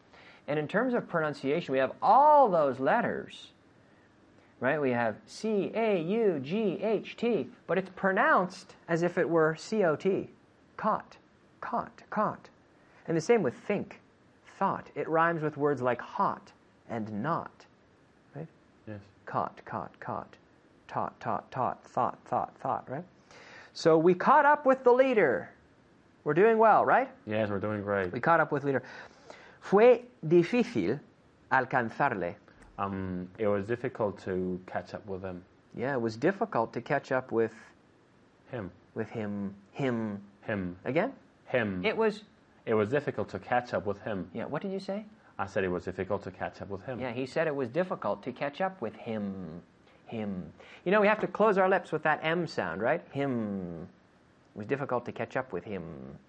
[0.47, 3.49] And in terms of pronunciation, we have all those letters.
[4.61, 4.81] Right?
[4.81, 9.57] We have C A U G H T, but it's pronounced as if it were
[9.57, 10.31] C O T.
[10.77, 11.17] Caught,
[11.61, 12.49] caught, caught.
[13.09, 14.01] And the same with think,
[14.59, 14.87] thought.
[14.95, 16.53] It rhymes with words like hot
[16.89, 17.67] and not.
[18.35, 18.47] Right?
[18.87, 19.01] Yes.
[19.27, 20.37] Caught, caught, caught.
[20.89, 21.85] Taught, taught, taught.
[21.85, 23.05] Thought, thought, thought, right?
[23.77, 25.51] So we caught up with the leader.
[26.25, 27.11] We're doing well, right?
[27.27, 28.11] Yes, we're doing great.
[28.11, 28.83] We caught up with leader.
[29.61, 30.99] Fue difícil
[31.53, 32.35] alcanzarle.
[32.79, 35.45] Um, it was difficult to catch up with him.
[35.77, 37.53] Yeah, it was difficult to catch up with
[38.51, 38.71] Him.
[38.95, 39.55] with him.
[39.73, 40.77] Him Him.
[40.87, 41.13] again.
[41.45, 41.85] Him.
[41.85, 42.23] It was.
[42.65, 44.31] It was difficult to catch up with him.
[44.33, 44.47] Yeah.
[44.47, 45.05] What did you say?
[45.39, 46.99] I said it was difficult to catch up with him.
[46.99, 49.61] Yeah, he said it was difficult to catch up with him.
[50.07, 50.53] Him.
[50.85, 53.03] You know, we have to close our lips with that M sound, right?
[53.13, 53.89] Him.
[54.55, 55.83] It was difficult to catch up with him,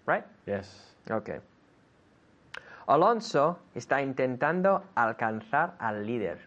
[0.05, 0.25] right?
[0.45, 0.67] Yes.
[1.09, 1.39] Okay.
[2.89, 6.37] Alonso está intentando alcanzar al líder.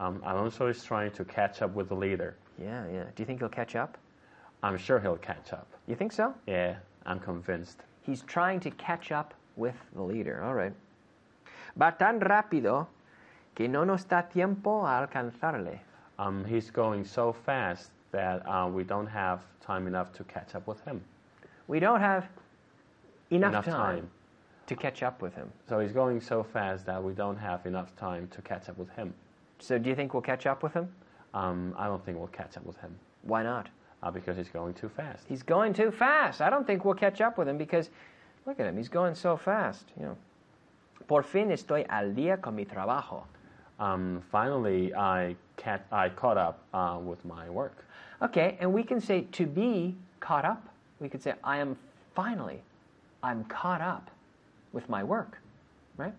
[0.00, 2.36] Um, Alonso is trying to catch up with the leader.
[2.58, 3.04] Yeah, yeah.
[3.14, 3.98] Do you think he'll catch up?
[4.62, 5.66] I'm sure he'll catch up.
[5.86, 6.34] You think so?
[6.46, 7.82] Yeah, I'm convinced.
[8.02, 10.42] He's trying to catch up with the leader.
[10.44, 10.72] All right.
[11.76, 12.88] Va tan rápido
[13.54, 15.80] que no nos da tiempo a alcanzarle.
[16.18, 20.66] Um, he's going so fast that uh, we don't have time enough to catch up
[20.66, 21.00] with him.
[21.68, 22.26] We don't have
[23.30, 24.10] enough, Enough time, time.
[24.66, 25.50] to catch up with him.
[25.68, 28.90] So he's going so fast that we don't have enough time to catch up with
[28.90, 29.12] him.
[29.58, 30.88] So do you think we'll catch up with him?
[31.34, 33.68] Um, I don't think we'll catch up with him Why not?
[34.02, 35.24] uh, because he's going too fast.
[35.28, 36.40] He's going too fast.
[36.40, 37.90] I don't think we'll catch up with him because
[38.46, 38.76] look at him.
[38.78, 39.92] He's going so fast.
[40.00, 40.16] You know.
[41.06, 43.24] Por fin estoy al día con mi trabajo.
[43.78, 47.84] Um, finally, I, cat- I caught up uh, with my work.
[48.22, 50.68] Okay, and we can say to be caught up.
[51.00, 51.76] We could say I am
[52.14, 52.60] finally,
[53.22, 54.10] I'm caught up
[54.72, 55.38] with my work,
[55.96, 56.14] right?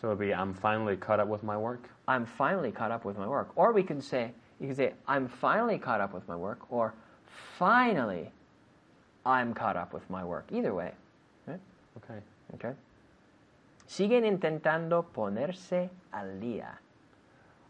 [0.00, 1.88] So it'd be I'm finally caught up with my work.
[2.06, 3.50] I'm finally caught up with my work.
[3.56, 6.92] Or we can say, you can say, I'm finally caught up with my work, or
[7.56, 8.30] finally,
[9.24, 10.46] I'm caught up with my work.
[10.52, 10.92] Either way,
[11.46, 11.60] right?
[11.98, 12.20] Okay.
[12.54, 12.74] Okay.
[13.88, 16.81] Siguen intentando ponerse al día.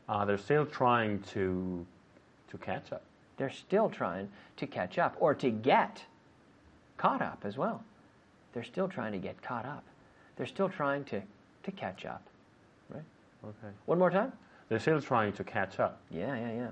[0.08, 1.86] Uh, they're still trying to
[2.50, 3.02] to catch up.
[3.38, 6.04] They're still trying to catch up or to get
[6.98, 7.82] caught up as well.
[8.52, 9.84] They're still trying to get caught up.
[10.36, 11.22] They're still trying to,
[11.62, 12.22] to catch up.
[12.90, 13.02] Right?
[13.44, 13.72] Okay.
[13.86, 14.32] One more time?
[14.68, 16.00] They're still trying to catch up.
[16.10, 16.70] Yeah, yeah, yeah.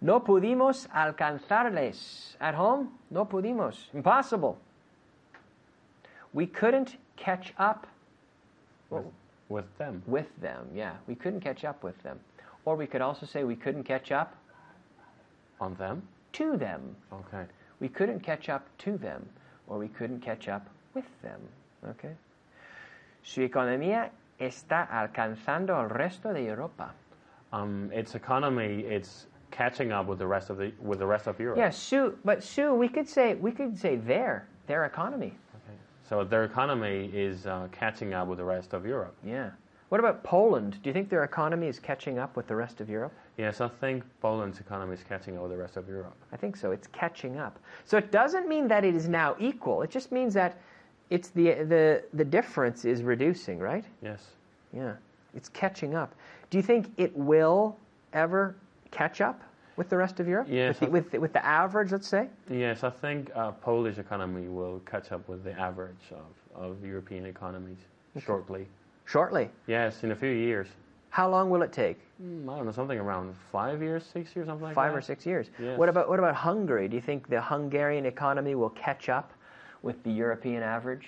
[0.00, 2.36] No pudimos alcanzarles.
[2.40, 3.76] At home, no pudimos.
[3.94, 4.58] Impossible.
[6.32, 7.86] We couldn't catch up
[8.90, 9.04] with,
[9.48, 10.02] with them.
[10.06, 10.68] with them.
[10.74, 12.20] Yeah, we couldn't catch up with them.
[12.66, 14.34] Or we could also say we couldn't catch up
[15.60, 16.02] On them?
[16.32, 16.94] to them.
[17.10, 17.44] Okay.
[17.80, 19.26] We couldn't catch up to them,
[19.68, 21.40] or we couldn't catch up with them.
[21.88, 22.14] Okay.
[23.22, 26.92] Su economía está alcanzando al resto de Europa.
[27.52, 31.38] Um, its economy, it's catching up with the rest of the with the rest of
[31.38, 31.58] Europe.
[31.58, 35.32] Yeah, Sue, but Sue, we could say we could say their their economy.
[35.54, 35.78] Okay.
[36.08, 39.14] So their economy is uh, catching up with the rest of Europe.
[39.24, 39.50] Yeah.
[39.88, 40.82] What about Poland?
[40.82, 43.12] Do you think their economy is catching up with the rest of Europe?
[43.38, 46.16] Yes, I think Poland's economy is catching up with the rest of Europe.
[46.32, 46.72] I think so.
[46.72, 47.58] It's catching up.
[47.84, 49.82] So it doesn't mean that it is now equal.
[49.82, 50.58] It just means that
[51.10, 53.84] it's the the the difference is reducing, right?
[54.02, 54.24] Yes.
[54.72, 54.94] Yeah.
[55.34, 56.14] It's catching up.
[56.50, 57.76] Do you think it will
[58.12, 58.56] ever
[58.90, 59.40] catch up
[59.76, 60.48] with the rest of Europe?
[60.50, 62.28] Yes, With the, with, the- with the average, let's say?
[62.50, 67.26] Yes, I think uh, Polish economy will catch up with the average of, of European
[67.26, 67.76] economies
[68.24, 68.66] shortly.
[69.06, 69.50] Shortly.
[69.66, 70.66] Yes, in a few years.
[71.10, 71.98] How long will it take?
[72.22, 74.98] Mm, I don't know, something around five years, six years, something like Five that.
[74.98, 75.46] or six years.
[75.58, 75.78] Yes.
[75.78, 76.88] What about what about Hungary?
[76.88, 79.32] Do you think the Hungarian economy will catch up
[79.82, 81.06] with the European average?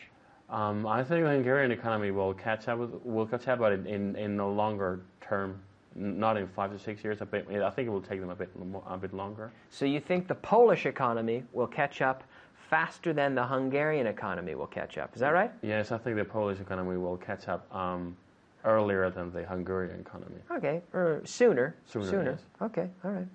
[0.48, 4.16] Um, I think the Hungarian economy will catch up with, will catch up, but in,
[4.16, 5.60] in, a longer term,
[5.94, 7.20] not in five to six years.
[7.20, 8.48] A bit, I think it will take them a bit
[8.86, 9.50] a bit longer.
[9.68, 12.22] So you think the Polish economy will catch up
[12.68, 15.14] faster than the Hungarian economy will catch up?
[15.14, 15.50] Is that right?
[15.62, 18.16] Yes, I think the Polish economy will catch up um,
[18.64, 20.40] earlier than the Hungarian economy.
[20.50, 21.74] Okay, or sooner.
[21.86, 22.40] Sooner, yes.
[22.60, 23.26] Okay, all right.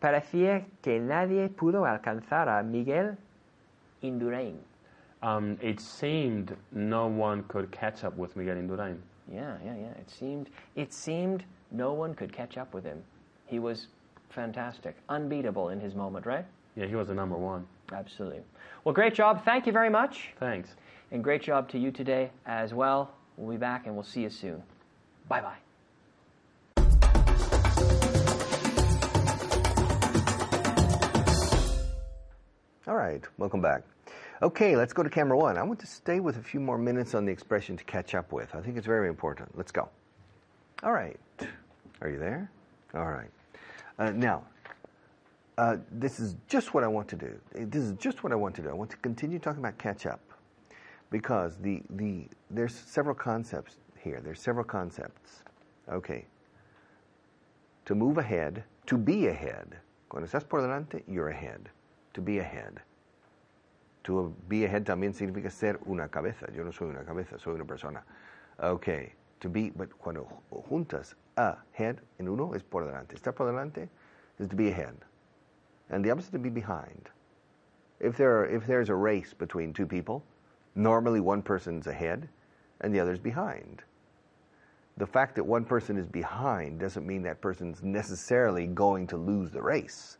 [0.00, 3.16] Parecía que nadie pudo alcanzar a Miguel
[4.02, 4.58] Indurain.
[5.22, 8.98] Um, it seemed no one could catch up with Miguel Indurain.
[9.32, 9.90] Yeah, yeah, yeah.
[9.98, 13.02] It seemed it seemed no one could catch up with him.
[13.46, 13.88] He was
[14.28, 16.44] fantastic, unbeatable in his moment, right?
[16.76, 17.66] Yeah, he was the number one.
[17.92, 18.42] Absolutely.
[18.84, 19.44] Well, great job.
[19.44, 20.30] Thank you very much.
[20.38, 20.70] Thanks.
[21.10, 23.12] And great job to you today as well.
[23.36, 24.62] We'll be back and we'll see you soon.
[25.28, 25.56] Bye bye.
[32.88, 33.82] All right, welcome back.
[34.42, 35.58] Okay, let's go to camera one.
[35.58, 38.32] I want to stay with a few more minutes on the expression to catch up
[38.32, 38.54] with.
[38.54, 39.56] I think it's very important.
[39.56, 39.88] Let's go.
[40.84, 41.18] All right.
[42.00, 42.50] Are you there?
[42.94, 43.30] All right.
[43.98, 44.44] Uh, now,
[45.58, 47.34] uh, this is just what I want to do.
[47.54, 48.68] This is just what I want to do.
[48.68, 50.20] I want to continue talking about catch up
[51.10, 54.20] because the, the, there's several concepts here.
[54.22, 55.42] There's several concepts.
[55.90, 56.26] Okay.
[57.86, 59.78] To move ahead, to be ahead.
[60.08, 61.70] Cuando estás por delante, you're ahead.
[62.14, 62.80] To be ahead.
[64.04, 66.46] To be ahead también significa ser una cabeza.
[66.54, 68.02] Yo no soy una cabeza, soy una persona.
[68.60, 69.12] Okay.
[69.40, 70.26] To be, but cuando
[70.68, 73.14] juntas ahead en uno es por delante.
[73.14, 73.88] Estar por delante
[74.38, 74.94] is to be ahead.
[75.90, 77.10] And the opposite to be behind.
[78.00, 80.22] If there are, if there's a race between two people,
[80.74, 82.28] normally one person's ahead
[82.80, 83.82] and the other's behind.
[84.98, 89.50] The fact that one person is behind doesn't mean that person's necessarily going to lose
[89.50, 90.18] the race.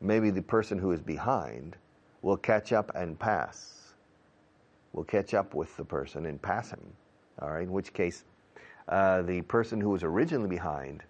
[0.00, 1.76] Maybe the person who is behind
[2.22, 3.94] will catch up and pass.
[4.92, 6.80] Will catch up with the person and pass him.
[7.40, 8.24] All right, in which case,
[8.88, 11.02] uh, the person who was originally behind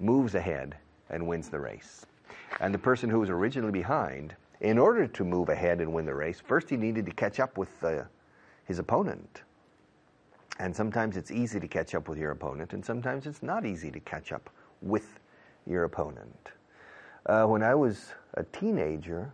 [0.00, 0.76] moves ahead
[1.10, 2.06] and wins the race.
[2.60, 6.14] And the person who was originally behind, in order to move ahead and win the
[6.14, 8.02] race, first he needed to catch up with uh,
[8.64, 9.42] his opponent.
[10.58, 13.90] And sometimes it's easy to catch up with your opponent, and sometimes it's not easy
[13.90, 14.50] to catch up
[14.82, 15.18] with
[15.66, 16.50] your opponent.
[17.26, 19.32] Uh, when I was a teenager,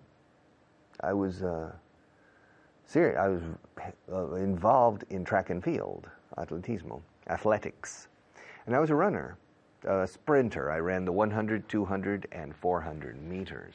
[1.01, 1.73] I was uh,
[2.85, 3.19] serious.
[3.19, 3.43] I was
[4.13, 8.09] uh, involved in track and field, atletismo, athletics,
[8.67, 9.37] and I was a runner,
[9.85, 10.71] a sprinter.
[10.71, 13.75] I ran the 100, 200, and 400 meters.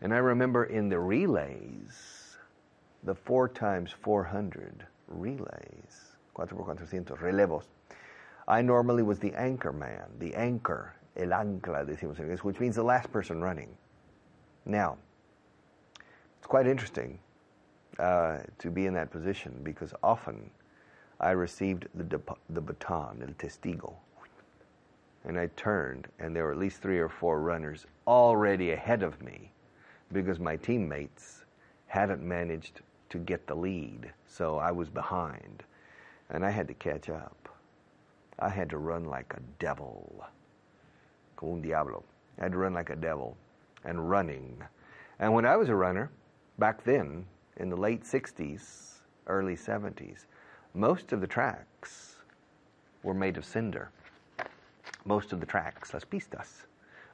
[0.00, 2.36] And I remember in the relays,
[3.04, 7.64] the four times 400 relays, 4x400 relevos.
[8.46, 12.76] I normally was the anchor man, the anchor, el ancla, decimos en inglés, which means
[12.76, 13.74] the last person running.
[14.66, 14.98] Now,
[16.38, 17.18] it's quite interesting
[17.98, 20.50] uh, to be in that position because often
[21.20, 22.20] I received the,
[22.50, 23.94] the baton, el testigo,
[25.24, 29.22] and I turned, and there were at least three or four runners already ahead of
[29.22, 29.50] me
[30.12, 31.44] because my teammates
[31.86, 35.62] hadn't managed to get the lead, so I was behind,
[36.30, 37.48] and I had to catch up.
[38.38, 40.24] I had to run like a devil,
[41.36, 42.04] como un diablo.
[42.38, 43.36] I had to run like a devil,
[43.84, 44.62] and running.
[45.20, 46.10] And when I was a runner,
[46.58, 47.24] back then,
[47.58, 48.94] in the late 60s,
[49.28, 50.26] early 70s,
[50.74, 52.16] most of the tracks
[53.04, 53.90] were made of cinder.
[55.04, 56.66] Most of the tracks, las pistas,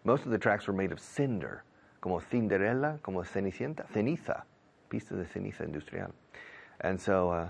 [0.04, 1.62] most of the tracks were made of cinder,
[2.00, 4.42] como Cinderella, como Cenicienta, ceniza,
[4.88, 6.12] pista de ceniza industrial.
[6.80, 7.48] And so, uh,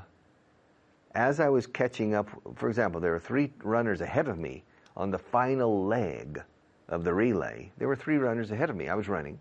[1.15, 4.65] as I was catching up, for example, there were three runners ahead of me
[4.97, 6.43] on the final leg
[6.89, 7.71] of the relay.
[7.79, 8.89] There were three runners ahead of me.
[8.89, 9.39] I was running.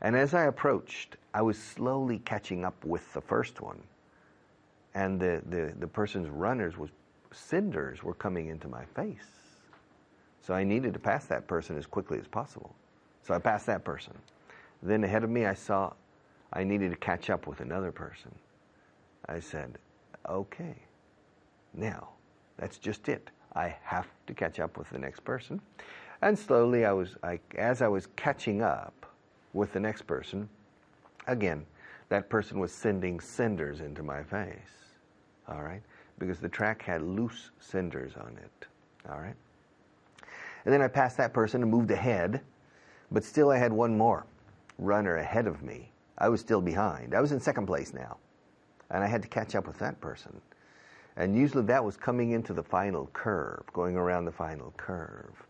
[0.00, 3.80] And as I approached, I was slowly catching up with the first one.
[4.94, 6.90] and the, the, the person's runners was
[7.32, 9.43] cinders were coming into my face.
[10.44, 12.74] So I needed to pass that person as quickly as possible.
[13.22, 14.12] So I passed that person.
[14.82, 15.94] Then ahead of me, I saw
[16.52, 18.30] I needed to catch up with another person.
[19.26, 19.78] I said,
[20.28, 20.74] okay,
[21.72, 22.10] now
[22.58, 23.30] that's just it.
[23.54, 25.62] I have to catch up with the next person.
[26.20, 29.06] And slowly, I was, I, as I was catching up
[29.54, 30.46] with the next person,
[31.26, 31.64] again,
[32.10, 34.92] that person was sending cinders into my face.
[35.48, 35.82] All right?
[36.18, 38.66] Because the track had loose cinders on it.
[39.10, 39.36] All right?
[40.64, 42.40] And then I passed that person and moved ahead,
[43.10, 44.26] but still I had one more
[44.78, 45.90] runner ahead of me.
[46.18, 47.14] I was still behind.
[47.14, 48.16] I was in second place now.
[48.90, 50.40] And I had to catch up with that person.
[51.16, 55.44] And usually that was coming into the final curve, going around the final curve.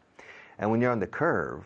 [0.58, 1.64] And when you're on the curve,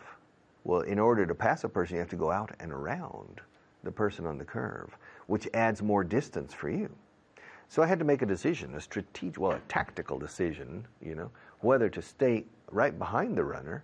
[0.63, 3.41] well, in order to pass a person, you have to go out and around
[3.83, 4.97] the person on the curve,
[5.27, 6.89] which adds more distance for you.
[7.69, 11.29] So I had to make a decision, a strategic, well, a tactical decision, you know,
[11.59, 13.83] whether to stay right behind the runner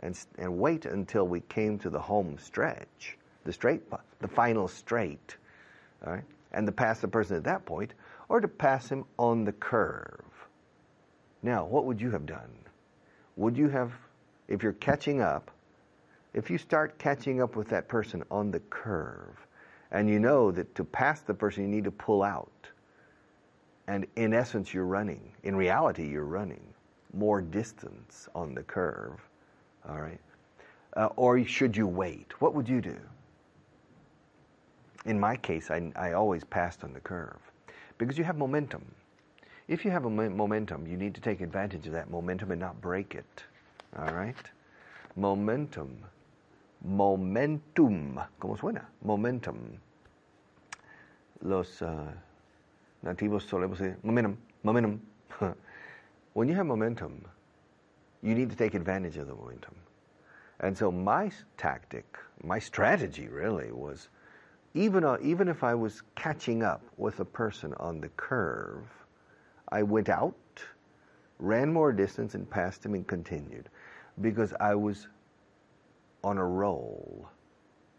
[0.00, 3.82] and, and wait until we came to the home stretch, the straight,
[4.20, 5.36] the final straight,
[6.04, 7.94] all right, and to pass the person at that point,
[8.28, 10.24] or to pass him on the curve.
[11.42, 12.50] Now, what would you have done?
[13.36, 13.92] Would you have,
[14.48, 15.50] if you're catching up,
[16.34, 19.36] if you start catching up with that person on the curve,
[19.90, 22.50] and you know that to pass the person you need to pull out,
[23.86, 26.71] and in essence you're running, in reality you're running
[27.12, 29.20] more distance on the curve,
[29.88, 30.20] all right?
[30.96, 32.32] Uh, or should you wait?
[32.40, 32.96] What would you do?
[35.04, 37.38] In my case, I, I always passed on the curve
[37.98, 38.84] because you have momentum.
[39.68, 42.80] If you have a momentum, you need to take advantage of that momentum and not
[42.80, 43.44] break it.
[43.98, 44.36] All right?
[45.16, 45.96] Momentum.
[46.84, 48.20] Momentum.
[48.40, 48.82] ¿Cómo suena?
[49.04, 49.78] Momentum.
[51.42, 52.10] Los uh,
[53.04, 54.36] nativos solemos decir momentum.
[54.62, 55.00] Momentum.
[56.34, 57.24] when you have momentum,
[58.22, 59.74] you need to take advantage of the momentum.
[60.60, 64.08] And so my tactic, my strategy really was
[64.74, 68.84] even, uh, even if I was catching up with a person on the curve,
[69.70, 70.34] I went out,
[71.38, 73.68] ran more distance, and passed him and continued
[74.20, 75.08] because I was
[76.22, 77.26] on a roll.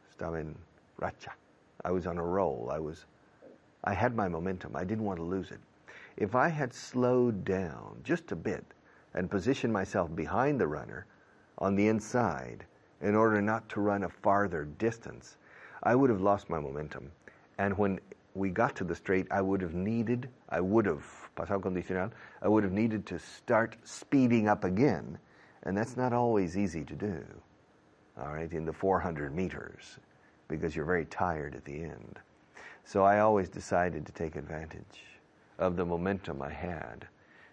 [0.10, 0.56] Estaba en
[1.00, 1.32] racha.
[1.84, 2.72] I was on a roll.
[2.74, 3.06] I was,
[3.84, 4.76] I had my momentum.
[4.76, 5.60] I didn't want to lose it.
[6.16, 8.64] If I had slowed down just a bit
[9.16, 11.08] and positioned myself behind the runner
[11.58, 12.66] on the inside
[13.02, 15.38] in order not to run a farther distance,
[15.82, 17.12] I would have lost my momentum.
[17.58, 18.00] And when
[18.36, 21.04] we got to the straight, I would have needed, I would have,
[21.36, 22.12] pasado condicional,
[22.42, 25.18] I would have needed to start speeding up again.
[25.64, 27.24] And that's not always easy to do,
[28.20, 29.98] all right, in the 400 meters,
[30.48, 32.20] because you're very tired at the end.
[32.86, 35.13] So I always decided to take advantage
[35.60, 37.08] of the momentum I had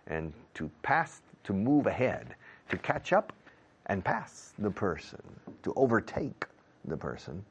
[0.07, 2.35] and to pass, to move ahead,
[2.69, 3.33] to catch up
[3.87, 5.23] and pass the person,
[5.63, 6.45] to overtake
[6.85, 7.45] the person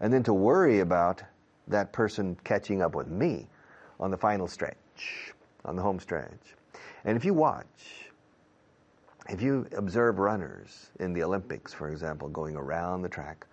[0.00, 1.22] and then to worry about
[1.66, 3.46] that person catching up with me
[4.00, 5.34] on the final stretch,
[5.64, 6.54] on the home stretch.
[7.04, 8.10] And if you watch,
[9.28, 13.46] if you observe runners in the Olympics, for example, going around the track,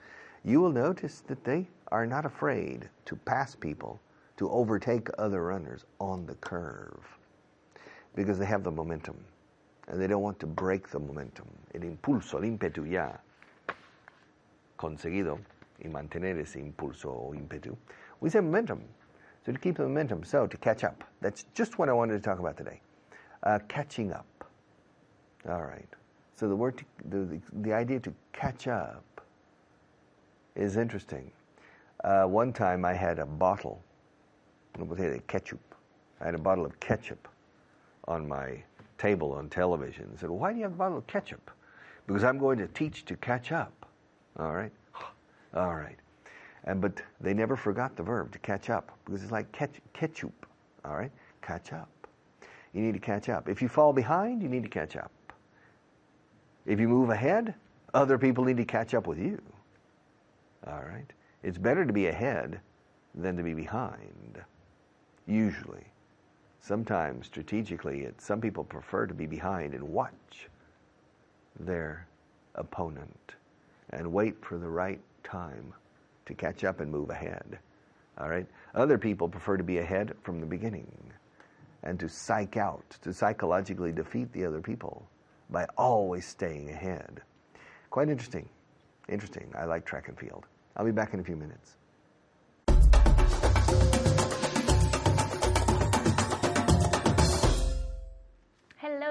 [0.43, 3.99] you will notice that they are not afraid to pass people,
[4.37, 7.17] to overtake other runners on the curve,
[8.15, 9.17] because they have the momentum.
[9.87, 11.47] And they don't want to break the momentum.
[11.73, 13.11] El impulso, el ímpetu ya
[14.77, 15.39] conseguido
[15.83, 17.75] y mantener ese impulso o ímpetu.
[18.19, 18.81] We say momentum.
[19.45, 21.03] So to keep the momentum, so to catch up.
[21.21, 22.81] That's just what I wanted to talk about today.
[23.43, 24.25] Uh, catching up.
[25.47, 25.87] All right.
[26.35, 29.21] So the word, to, the, the, idea to catch up
[30.55, 31.31] is interesting.
[32.03, 33.81] Uh, one time I had a bottle,
[35.27, 35.75] ketchup.
[36.21, 37.27] I had a bottle of ketchup
[38.07, 38.63] on my
[38.97, 40.09] table on television.
[40.13, 41.51] I said, why do you have a bottle of ketchup?
[42.07, 43.85] Because I'm going to teach to catch up.
[44.37, 44.71] All right.
[45.53, 45.97] All right.
[46.65, 50.45] And, but they never forgot the verb to catch up because it's like catch, ketchup.
[50.83, 51.11] All right?
[51.41, 51.89] Catch up.
[52.73, 53.47] You need to catch up.
[53.47, 55.11] If you fall behind, you need to catch up.
[56.65, 57.53] If you move ahead,
[57.93, 59.41] other people need to catch up with you.
[60.67, 61.05] All right?
[61.43, 62.59] It's better to be ahead
[63.13, 64.41] than to be behind,
[65.27, 65.85] usually.
[66.61, 70.49] Sometimes, strategically, it, some people prefer to be behind and watch
[71.59, 72.07] their
[72.55, 73.35] opponent
[73.91, 75.73] and wait for the right time
[76.25, 77.59] to catch up and move ahead.
[78.17, 78.47] All right?
[78.73, 80.91] Other people prefer to be ahead from the beginning
[81.83, 85.07] and to psych out, to psychologically defeat the other people
[85.49, 87.21] by always staying ahead.
[87.91, 88.49] Quite interesting.
[89.07, 89.51] Interesting.
[89.55, 90.45] I like track and field.
[90.75, 91.77] I'll be back in a few minutes.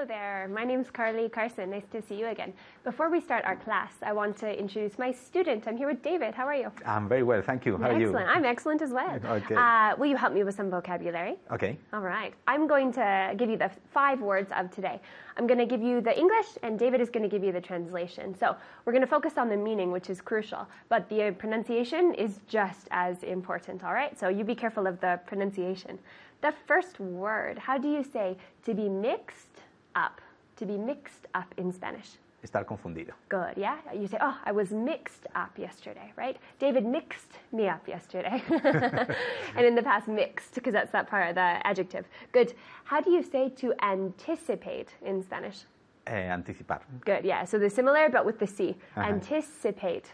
[0.05, 0.47] There.
[0.53, 1.71] My name's Carly Carson.
[1.71, 2.53] Nice to see you again.
[2.83, 5.67] Before we start our class, I want to introduce my student.
[5.67, 6.35] I'm here with David.
[6.35, 6.71] How are you?
[6.85, 7.77] I'm very well, thank you.
[7.77, 8.07] How are you?
[8.07, 8.29] excellent.
[8.29, 9.19] I'm excellent as well.
[9.35, 9.55] Okay.
[9.55, 11.35] Uh, will you help me with some vocabulary?
[11.51, 11.77] Okay.
[11.91, 12.33] All right.
[12.47, 15.01] I'm going to give you the five words of today.
[15.37, 17.59] I'm going to give you the English, and David is going to give you the
[17.59, 18.37] translation.
[18.37, 22.39] So we're going to focus on the meaning, which is crucial, but the pronunciation is
[22.47, 23.83] just as important.
[23.83, 24.17] All right.
[24.17, 25.99] So you be careful of the pronunciation.
[26.41, 27.57] The first word.
[27.57, 29.64] How do you say to be mixed
[29.95, 30.21] up?
[30.57, 32.17] To be mixed up in Spanish.
[32.45, 33.13] Estar confundido.
[33.27, 33.77] Good, yeah?
[33.93, 36.37] You say, oh, I was mixed up yesterday, right?
[36.59, 38.41] David mixed me up yesterday.
[39.55, 42.05] and in the past, mixed, because that's that part, of the adjective.
[42.31, 42.53] Good.
[42.83, 45.65] How do you say to anticipate in Spanish?
[46.07, 46.81] Eh, anticipar.
[47.03, 47.45] Good, yeah.
[47.45, 48.77] So they're similar, but with the C.
[48.95, 49.01] Uh-huh.
[49.01, 50.11] Anticipate.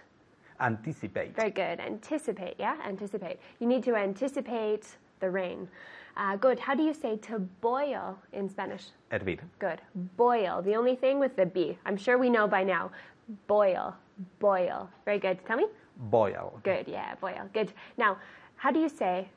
[0.61, 1.35] Anticipate.
[1.35, 1.79] Very good.
[1.79, 2.77] Anticipate, yeah?
[2.87, 3.39] Anticipate.
[3.59, 4.85] You need to anticipate
[5.19, 5.67] the rain.
[6.17, 6.59] Uh, good.
[6.59, 8.87] How do you say to boil in Spanish?
[9.11, 9.39] Hervir.
[9.59, 9.81] Good.
[10.17, 10.61] Boil.
[10.61, 11.77] The only thing with the B.
[11.85, 12.91] I'm sure we know by now.
[13.47, 13.95] Boil.
[14.39, 14.89] Boil.
[15.05, 15.39] Very good.
[15.45, 15.67] Tell me.
[15.97, 16.59] Boil.
[16.63, 16.87] Good.
[16.87, 17.49] Yeah, boil.
[17.53, 17.71] Good.
[17.97, 18.17] Now,
[18.55, 19.29] how do you say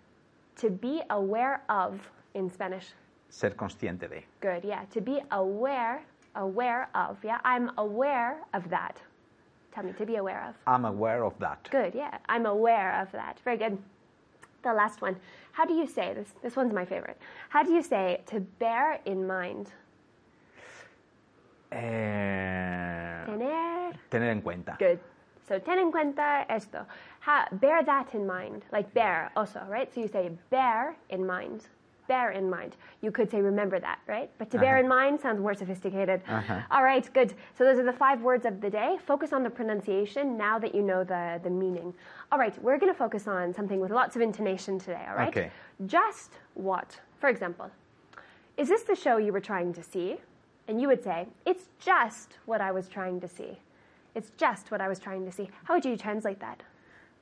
[0.56, 2.00] to be aware of
[2.34, 2.92] in Spanish?
[3.28, 4.24] Ser consciente de.
[4.40, 4.64] Good.
[4.64, 4.84] Yeah.
[4.90, 6.02] To be aware,
[6.34, 7.18] aware of.
[7.24, 7.38] Yeah.
[7.44, 9.00] I'm aware of that.
[9.72, 10.54] Tell me to be aware of.
[10.66, 11.68] I'm aware of that.
[11.70, 11.94] Good.
[11.94, 12.18] Yeah.
[12.28, 13.38] I'm aware of that.
[13.44, 13.78] Very good.
[14.64, 15.16] The last one.
[15.52, 16.32] How do you say this?
[16.42, 17.18] This one's my favorite.
[17.50, 19.68] How do you say to bear in mind?
[21.70, 24.76] Eh, Tener tener en cuenta.
[24.78, 24.98] Good.
[25.46, 26.86] So ten en cuenta esto.
[27.20, 28.64] Ha, bear that in mind.
[28.72, 29.92] Like bear also, right?
[29.94, 31.66] So you say bear in mind.
[32.06, 32.76] Bear in mind.
[33.00, 34.30] You could say remember that, right?
[34.38, 34.84] But to bear uh-huh.
[34.84, 36.22] in mind sounds more sophisticated.
[36.28, 36.60] Uh-huh.
[36.70, 37.34] All right, good.
[37.56, 38.98] So those are the five words of the day.
[39.06, 41.94] Focus on the pronunciation now that you know the, the meaning.
[42.30, 45.28] All right, we're going to focus on something with lots of intonation today, all right?
[45.28, 45.50] Okay.
[45.86, 47.00] Just what?
[47.20, 47.70] For example,
[48.56, 50.18] is this the show you were trying to see?
[50.68, 53.58] And you would say, it's just what I was trying to see.
[54.14, 55.50] It's just what I was trying to see.
[55.64, 56.62] How would you translate that?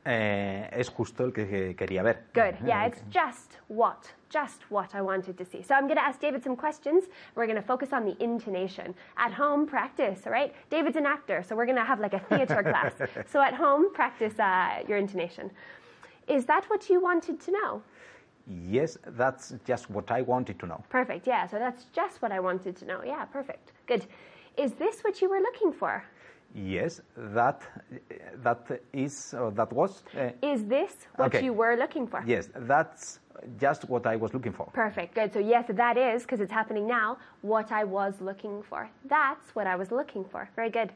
[0.04, 2.24] Eh, es justo el que que quería ver.
[2.34, 2.56] Good.
[2.66, 5.62] Yeah, it's just what, just what I wanted to see.
[5.62, 7.04] So I'm going to ask David some questions.
[7.36, 8.94] We're going to focus on the intonation.
[9.16, 10.52] At home, practice, all right?
[10.70, 12.94] David's an actor, so we're going to have like a theater class.
[13.30, 15.52] So at home, practice uh, your intonation.
[16.26, 17.82] Is that what you wanted to know?
[18.48, 20.82] Yes, that's just what I wanted to know.
[20.88, 21.28] Perfect.
[21.28, 23.02] Yeah, so that's just what I wanted to know.
[23.04, 23.70] Yeah, perfect.
[23.86, 24.06] Good.
[24.56, 26.04] Is this what you were looking for?
[26.54, 27.62] Yes, that
[28.42, 30.02] that is or that was.
[30.14, 31.44] eh, Is this what Okay.
[31.44, 32.22] you were looking for?
[32.26, 33.20] yes, that's
[33.58, 34.66] just what I was looking for.
[34.72, 35.14] Perfect.
[35.14, 35.32] Good.
[35.32, 38.88] So, yes, that is, because it's happening now, what I was looking for.
[39.06, 40.48] That's what I was looking for.
[40.54, 40.92] Very good.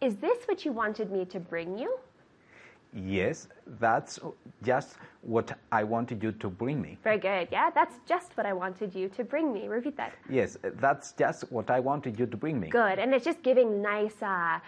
[0.00, 1.98] Is this what you wanted me to bring you?
[2.92, 3.48] Yes,
[3.80, 4.18] that's
[4.62, 6.98] just what I wanted you to bring me.
[7.04, 7.48] Very good.
[7.52, 9.68] Yeah, that's just what I wanted you to bring me.
[9.68, 10.12] Repeat that.
[10.28, 12.68] Yes, that's just what I wanted you to bring me.
[12.68, 12.98] Good.
[12.98, 14.58] And it's just giving nice, uh,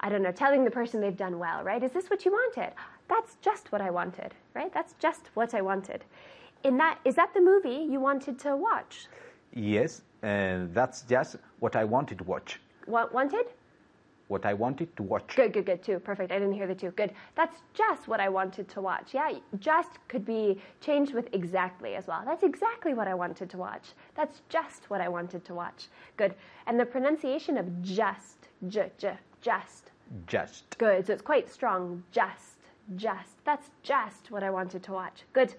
[0.00, 1.82] I don't know, telling the person they've done well, right?
[1.82, 2.72] Is this what you wanted?
[3.08, 4.72] That's just what I wanted, right?
[4.72, 6.04] That's just what I wanted.
[6.64, 9.06] In that, is that the movie you wanted to watch?
[9.52, 12.60] Yes, uh, that's just what I wanted to watch.
[12.86, 13.46] What wanted?
[14.28, 15.36] What I wanted to watch.
[15.36, 16.00] Good, good, good, too.
[16.00, 16.32] Perfect.
[16.32, 16.90] I didn't hear the two.
[16.90, 17.12] Good.
[17.36, 19.14] That's just what I wanted to watch.
[19.14, 22.22] Yeah, just could be changed with exactly as well.
[22.24, 23.92] That's exactly what I wanted to watch.
[24.16, 25.86] That's just what I wanted to watch.
[26.16, 26.34] Good.
[26.66, 29.90] And the pronunciation of just, j, j, just.
[30.26, 30.78] Just.
[30.78, 31.06] Good.
[31.06, 32.02] So it's quite strong.
[32.12, 32.56] Just,
[32.96, 33.44] just.
[33.44, 35.24] That's just what I wanted to watch.
[35.32, 35.54] Good.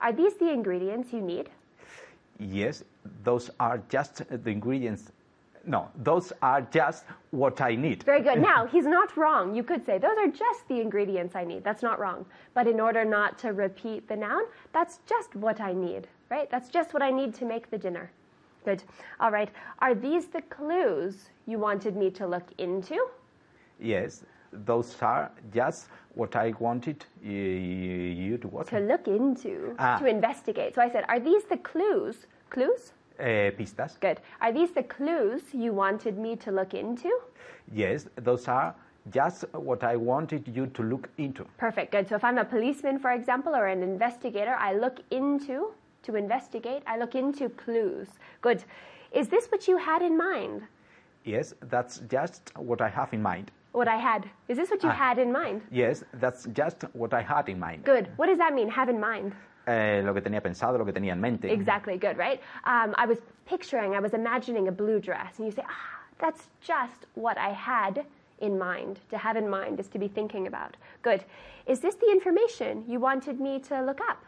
[0.00, 1.48] Are these the ingredients you need?
[2.38, 2.82] Yes,
[3.22, 5.12] those are just the ingredients.
[5.66, 8.02] No, those are just what I need.
[8.02, 8.38] Very good.
[8.52, 9.54] Now, he's not wrong.
[9.54, 11.64] You could say, those are just the ingredients I need.
[11.64, 12.26] That's not wrong.
[12.52, 16.50] But in order not to repeat the noun, that's just what I need, right?
[16.50, 18.10] That's just what I need to make the dinner.
[18.64, 18.82] Good.
[19.20, 19.50] All right.
[19.80, 22.96] Are these the clues you wanted me to look into?
[23.78, 28.66] Yes, those are just what I wanted you to what?
[28.68, 29.98] To look into, Ah.
[29.98, 30.74] to investigate.
[30.74, 32.26] So I said, are these the clues?
[32.50, 32.92] Clues?
[33.18, 33.98] Uh, pistas.
[34.00, 34.20] Good.
[34.40, 37.10] Are these the clues you wanted me to look into?
[37.72, 38.74] Yes, those are
[39.10, 41.44] just what I wanted you to look into.
[41.58, 41.92] Perfect.
[41.92, 42.08] Good.
[42.08, 45.72] So if I'm a policeman, for example, or an investigator, I look into,
[46.04, 48.08] to investigate, I look into clues.
[48.40, 48.64] Good.
[49.12, 50.62] Is this what you had in mind?
[51.24, 53.50] Yes, that's just what I have in mind.
[53.72, 54.28] What I had.
[54.48, 54.92] Is this what you Ah.
[54.92, 55.62] had in mind?
[55.70, 57.84] Yes, that's just what I had in mind.
[57.84, 58.08] Good.
[58.16, 59.34] What does that mean, have in mind?
[59.66, 61.50] Eh, lo que tenía pensado, lo que tenía en mente.
[61.50, 61.96] Exactly.
[61.96, 62.40] Good, right?
[62.64, 66.48] Um, I was picturing, I was imagining a blue dress, and you say, ah, that's
[66.60, 68.04] just what I had
[68.40, 69.00] in mind.
[69.10, 70.76] To have in mind is to be thinking about.
[71.02, 71.24] Good.
[71.66, 74.22] Is this the information you wanted me to look up?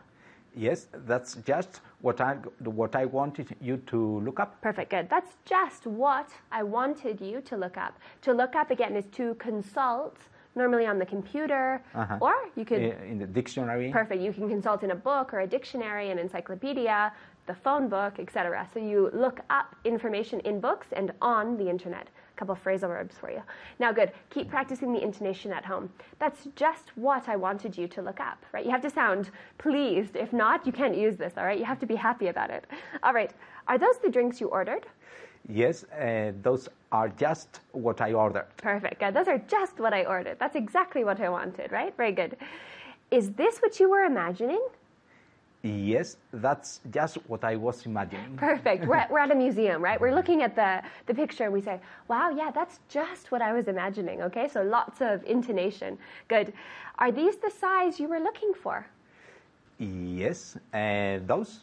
[0.57, 2.35] Yes, that's just what I
[2.65, 4.61] what I wanted you to look up.
[4.63, 5.09] Perfect, good.
[5.11, 7.95] That's just what I wanted you to look up.
[8.23, 10.17] To look up again is to consult,
[10.55, 12.19] normally on the computer, Uh-huh.
[12.21, 12.81] or you could.
[12.81, 13.91] In the dictionary.
[13.93, 14.23] Perfect.
[14.23, 17.13] You can consult in a book or a dictionary, an encyclopedia,
[17.47, 18.67] the phone book, etc.
[18.73, 22.09] So you look up information in books and on the internet.
[22.37, 23.43] Couple of phrasal verbs for you.
[23.79, 24.13] Now, good.
[24.31, 25.91] Keep practicing the intonation at home.
[26.19, 28.65] That's just what I wanted you to look up, right?
[28.65, 30.17] You have to sound pleased.
[30.17, 31.59] If not, you can't use this, all right?
[31.59, 32.67] You have to be happy about it.
[33.03, 33.33] All right.
[33.69, 34.87] Are those the drinks you ordered?
[35.49, 38.47] Yes, uh, those are just what I ordered.
[38.57, 39.01] Perfect.
[39.01, 39.15] Good.
[39.15, 40.39] Those are just what I ordered.
[40.39, 41.97] That's exactly what I wanted, right?
[41.97, 42.37] Very good.
[43.11, 44.61] Is this what you were imagining?
[45.67, 48.37] Yes, that's just what I was imagining.
[48.37, 48.87] Perfect.
[48.87, 50.01] We're at, we're at a museum, right?
[50.01, 53.53] We're looking at the, the picture and we say, wow, yeah, that's just what I
[53.53, 54.23] was imagining.
[54.23, 55.99] Okay, so lots of intonation.
[56.29, 56.53] Good.
[56.99, 58.87] Are these the size you were looking for?
[59.79, 61.61] Yes, uh, those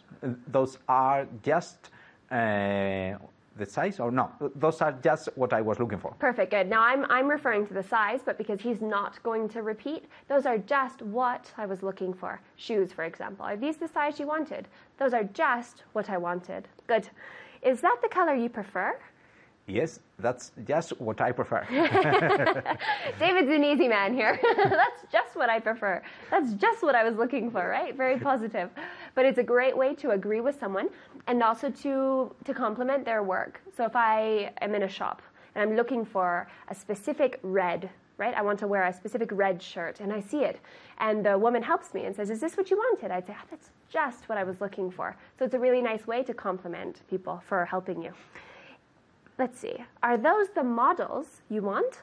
[0.47, 1.89] those are just
[2.29, 3.15] uh,
[3.55, 4.31] the size, or no?
[4.55, 6.13] Those are just what I was looking for.
[6.19, 6.51] Perfect.
[6.51, 6.69] Good.
[6.69, 10.45] Now I'm, I'm referring to the size, but because he's not going to repeat, those
[10.45, 12.41] are just what I was looking for.
[12.55, 13.45] Shoes, for example.
[13.45, 14.67] Are these the size you wanted?
[14.97, 16.67] Those are just what I wanted.
[16.87, 17.09] Good.
[17.61, 18.99] Is that the color you prefer?
[19.67, 21.65] Yes, that's just what I prefer.
[23.19, 24.37] David's an easy man here.
[24.57, 26.01] That's just what I prefer.
[26.29, 27.95] That's just what I was looking for, right?
[27.95, 28.69] Very positive.
[29.15, 30.89] But it's a great way to agree with someone
[31.27, 33.61] and also to, to compliment their work.
[33.77, 35.21] So if I am in a shop
[35.55, 38.33] and I'm looking for a specific red, right?
[38.35, 40.59] I want to wear a specific red shirt and I see it.
[40.97, 43.11] And the woman helps me and says, Is this what you wanted?
[43.11, 45.15] I'd say, oh, That's just what I was looking for.
[45.39, 48.11] So it's a really nice way to compliment people for helping you.
[49.37, 49.75] Let's see.
[50.01, 52.01] Are those the models you want?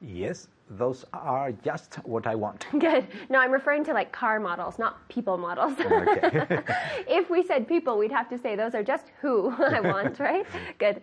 [0.00, 2.66] yes, those are just what I want.
[2.78, 3.06] Good.
[3.28, 5.78] No, I'm referring to like car models, not people models.
[5.78, 6.60] Okay.
[7.08, 10.46] if we said people, we'd have to say those are just who I want, right?
[10.78, 11.00] Good.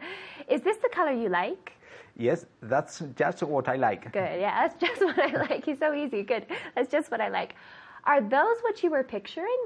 [0.47, 1.73] Is this the color you like?
[2.17, 4.11] yes, that's just what I like.
[4.11, 4.41] Good.
[4.41, 5.65] Yeah, that's just what I like.
[5.65, 6.23] He's so easy.
[6.23, 6.45] Good.
[6.75, 7.55] That's just what I like.
[8.03, 9.61] Are those what you were picturing?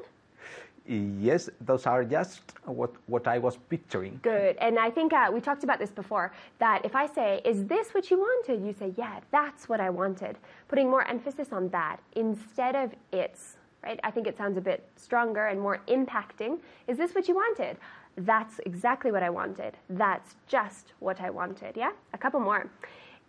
[0.87, 4.19] Yes, those are just what what I was picturing.
[4.21, 4.55] Good.
[4.57, 7.93] And I think uh, we talked about this before that if I say, Is this
[7.93, 8.63] what you wanted?
[8.63, 10.37] You say, Yeah, that's what I wanted.
[10.67, 13.99] Putting more emphasis on that instead of it's, right?
[14.03, 16.59] I think it sounds a bit stronger and more impacting.
[16.87, 17.77] Is this what you wanted?
[18.17, 19.73] That's exactly what I wanted.
[19.89, 21.75] That's just what I wanted.
[21.75, 21.91] Yeah?
[22.13, 22.69] A couple more.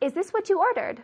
[0.03, 1.01] Is this what you ordered?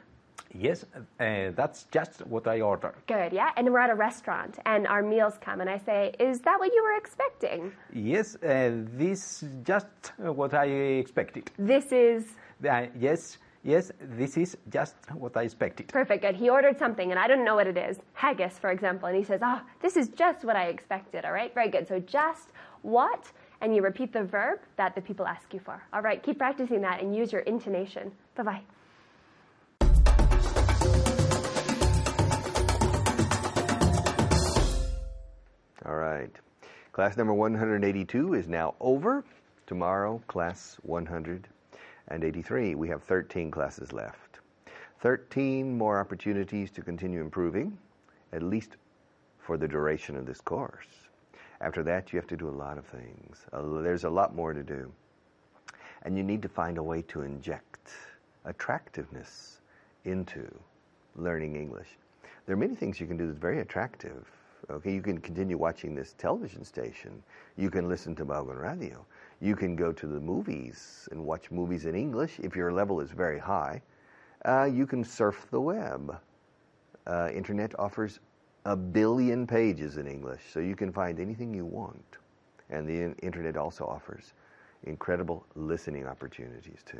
[0.54, 0.84] Yes,
[1.18, 2.94] uh, that's just what I ordered.
[3.06, 3.50] Good, yeah?
[3.56, 6.72] And we're at a restaurant and our meals come and I say, Is that what
[6.74, 7.72] you were expecting?
[7.92, 9.86] Yes, uh, this just
[10.18, 11.50] what I expected.
[11.58, 12.24] This is
[12.62, 15.88] Uh, yes, yes, this is just what I expected.
[15.88, 16.36] Perfect, good.
[16.36, 17.98] He ordered something and I don't know what it is.
[18.14, 19.08] Haggis, for example.
[19.08, 21.24] And he says, Oh, this is just what I expected.
[21.24, 21.88] All right, very good.
[21.88, 25.82] So just what, and you repeat the verb that the people ask you for.
[25.92, 28.12] All right, keep practicing that and use your intonation.
[28.36, 28.62] Bye bye.
[35.84, 36.30] All right.
[36.92, 39.24] Class number 182 is now over.
[39.66, 42.74] Tomorrow, class 183.
[42.74, 44.38] We have 13 classes left.
[45.00, 47.76] 13 more opportunities to continue improving,
[48.32, 48.76] at least
[49.40, 50.86] for the duration of this course.
[51.60, 53.44] After that, you have to do a lot of things.
[53.52, 54.92] There's a lot more to do.
[56.04, 57.90] And you need to find a way to inject
[58.44, 59.60] attractiveness
[60.04, 60.48] into
[61.16, 61.88] learning English.
[62.46, 64.28] There are many things you can do that's very attractive.
[64.70, 67.22] Okay, you can continue watching this television station.
[67.56, 69.04] You can listen to Vaughan Radio.
[69.40, 73.10] You can go to the movies and watch movies in English if your level is
[73.10, 73.82] very high.
[74.44, 76.16] Uh, you can surf the web.
[77.06, 78.20] Uh, internet offers
[78.64, 82.18] a billion pages in English, so you can find anything you want.
[82.70, 84.32] And the internet also offers
[84.84, 86.98] incredible listening opportunities to,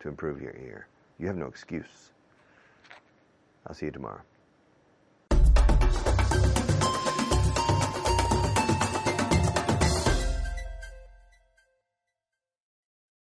[0.00, 0.88] to improve your ear.
[1.18, 2.10] You have no excuse.
[3.66, 4.20] I'll see you tomorrow.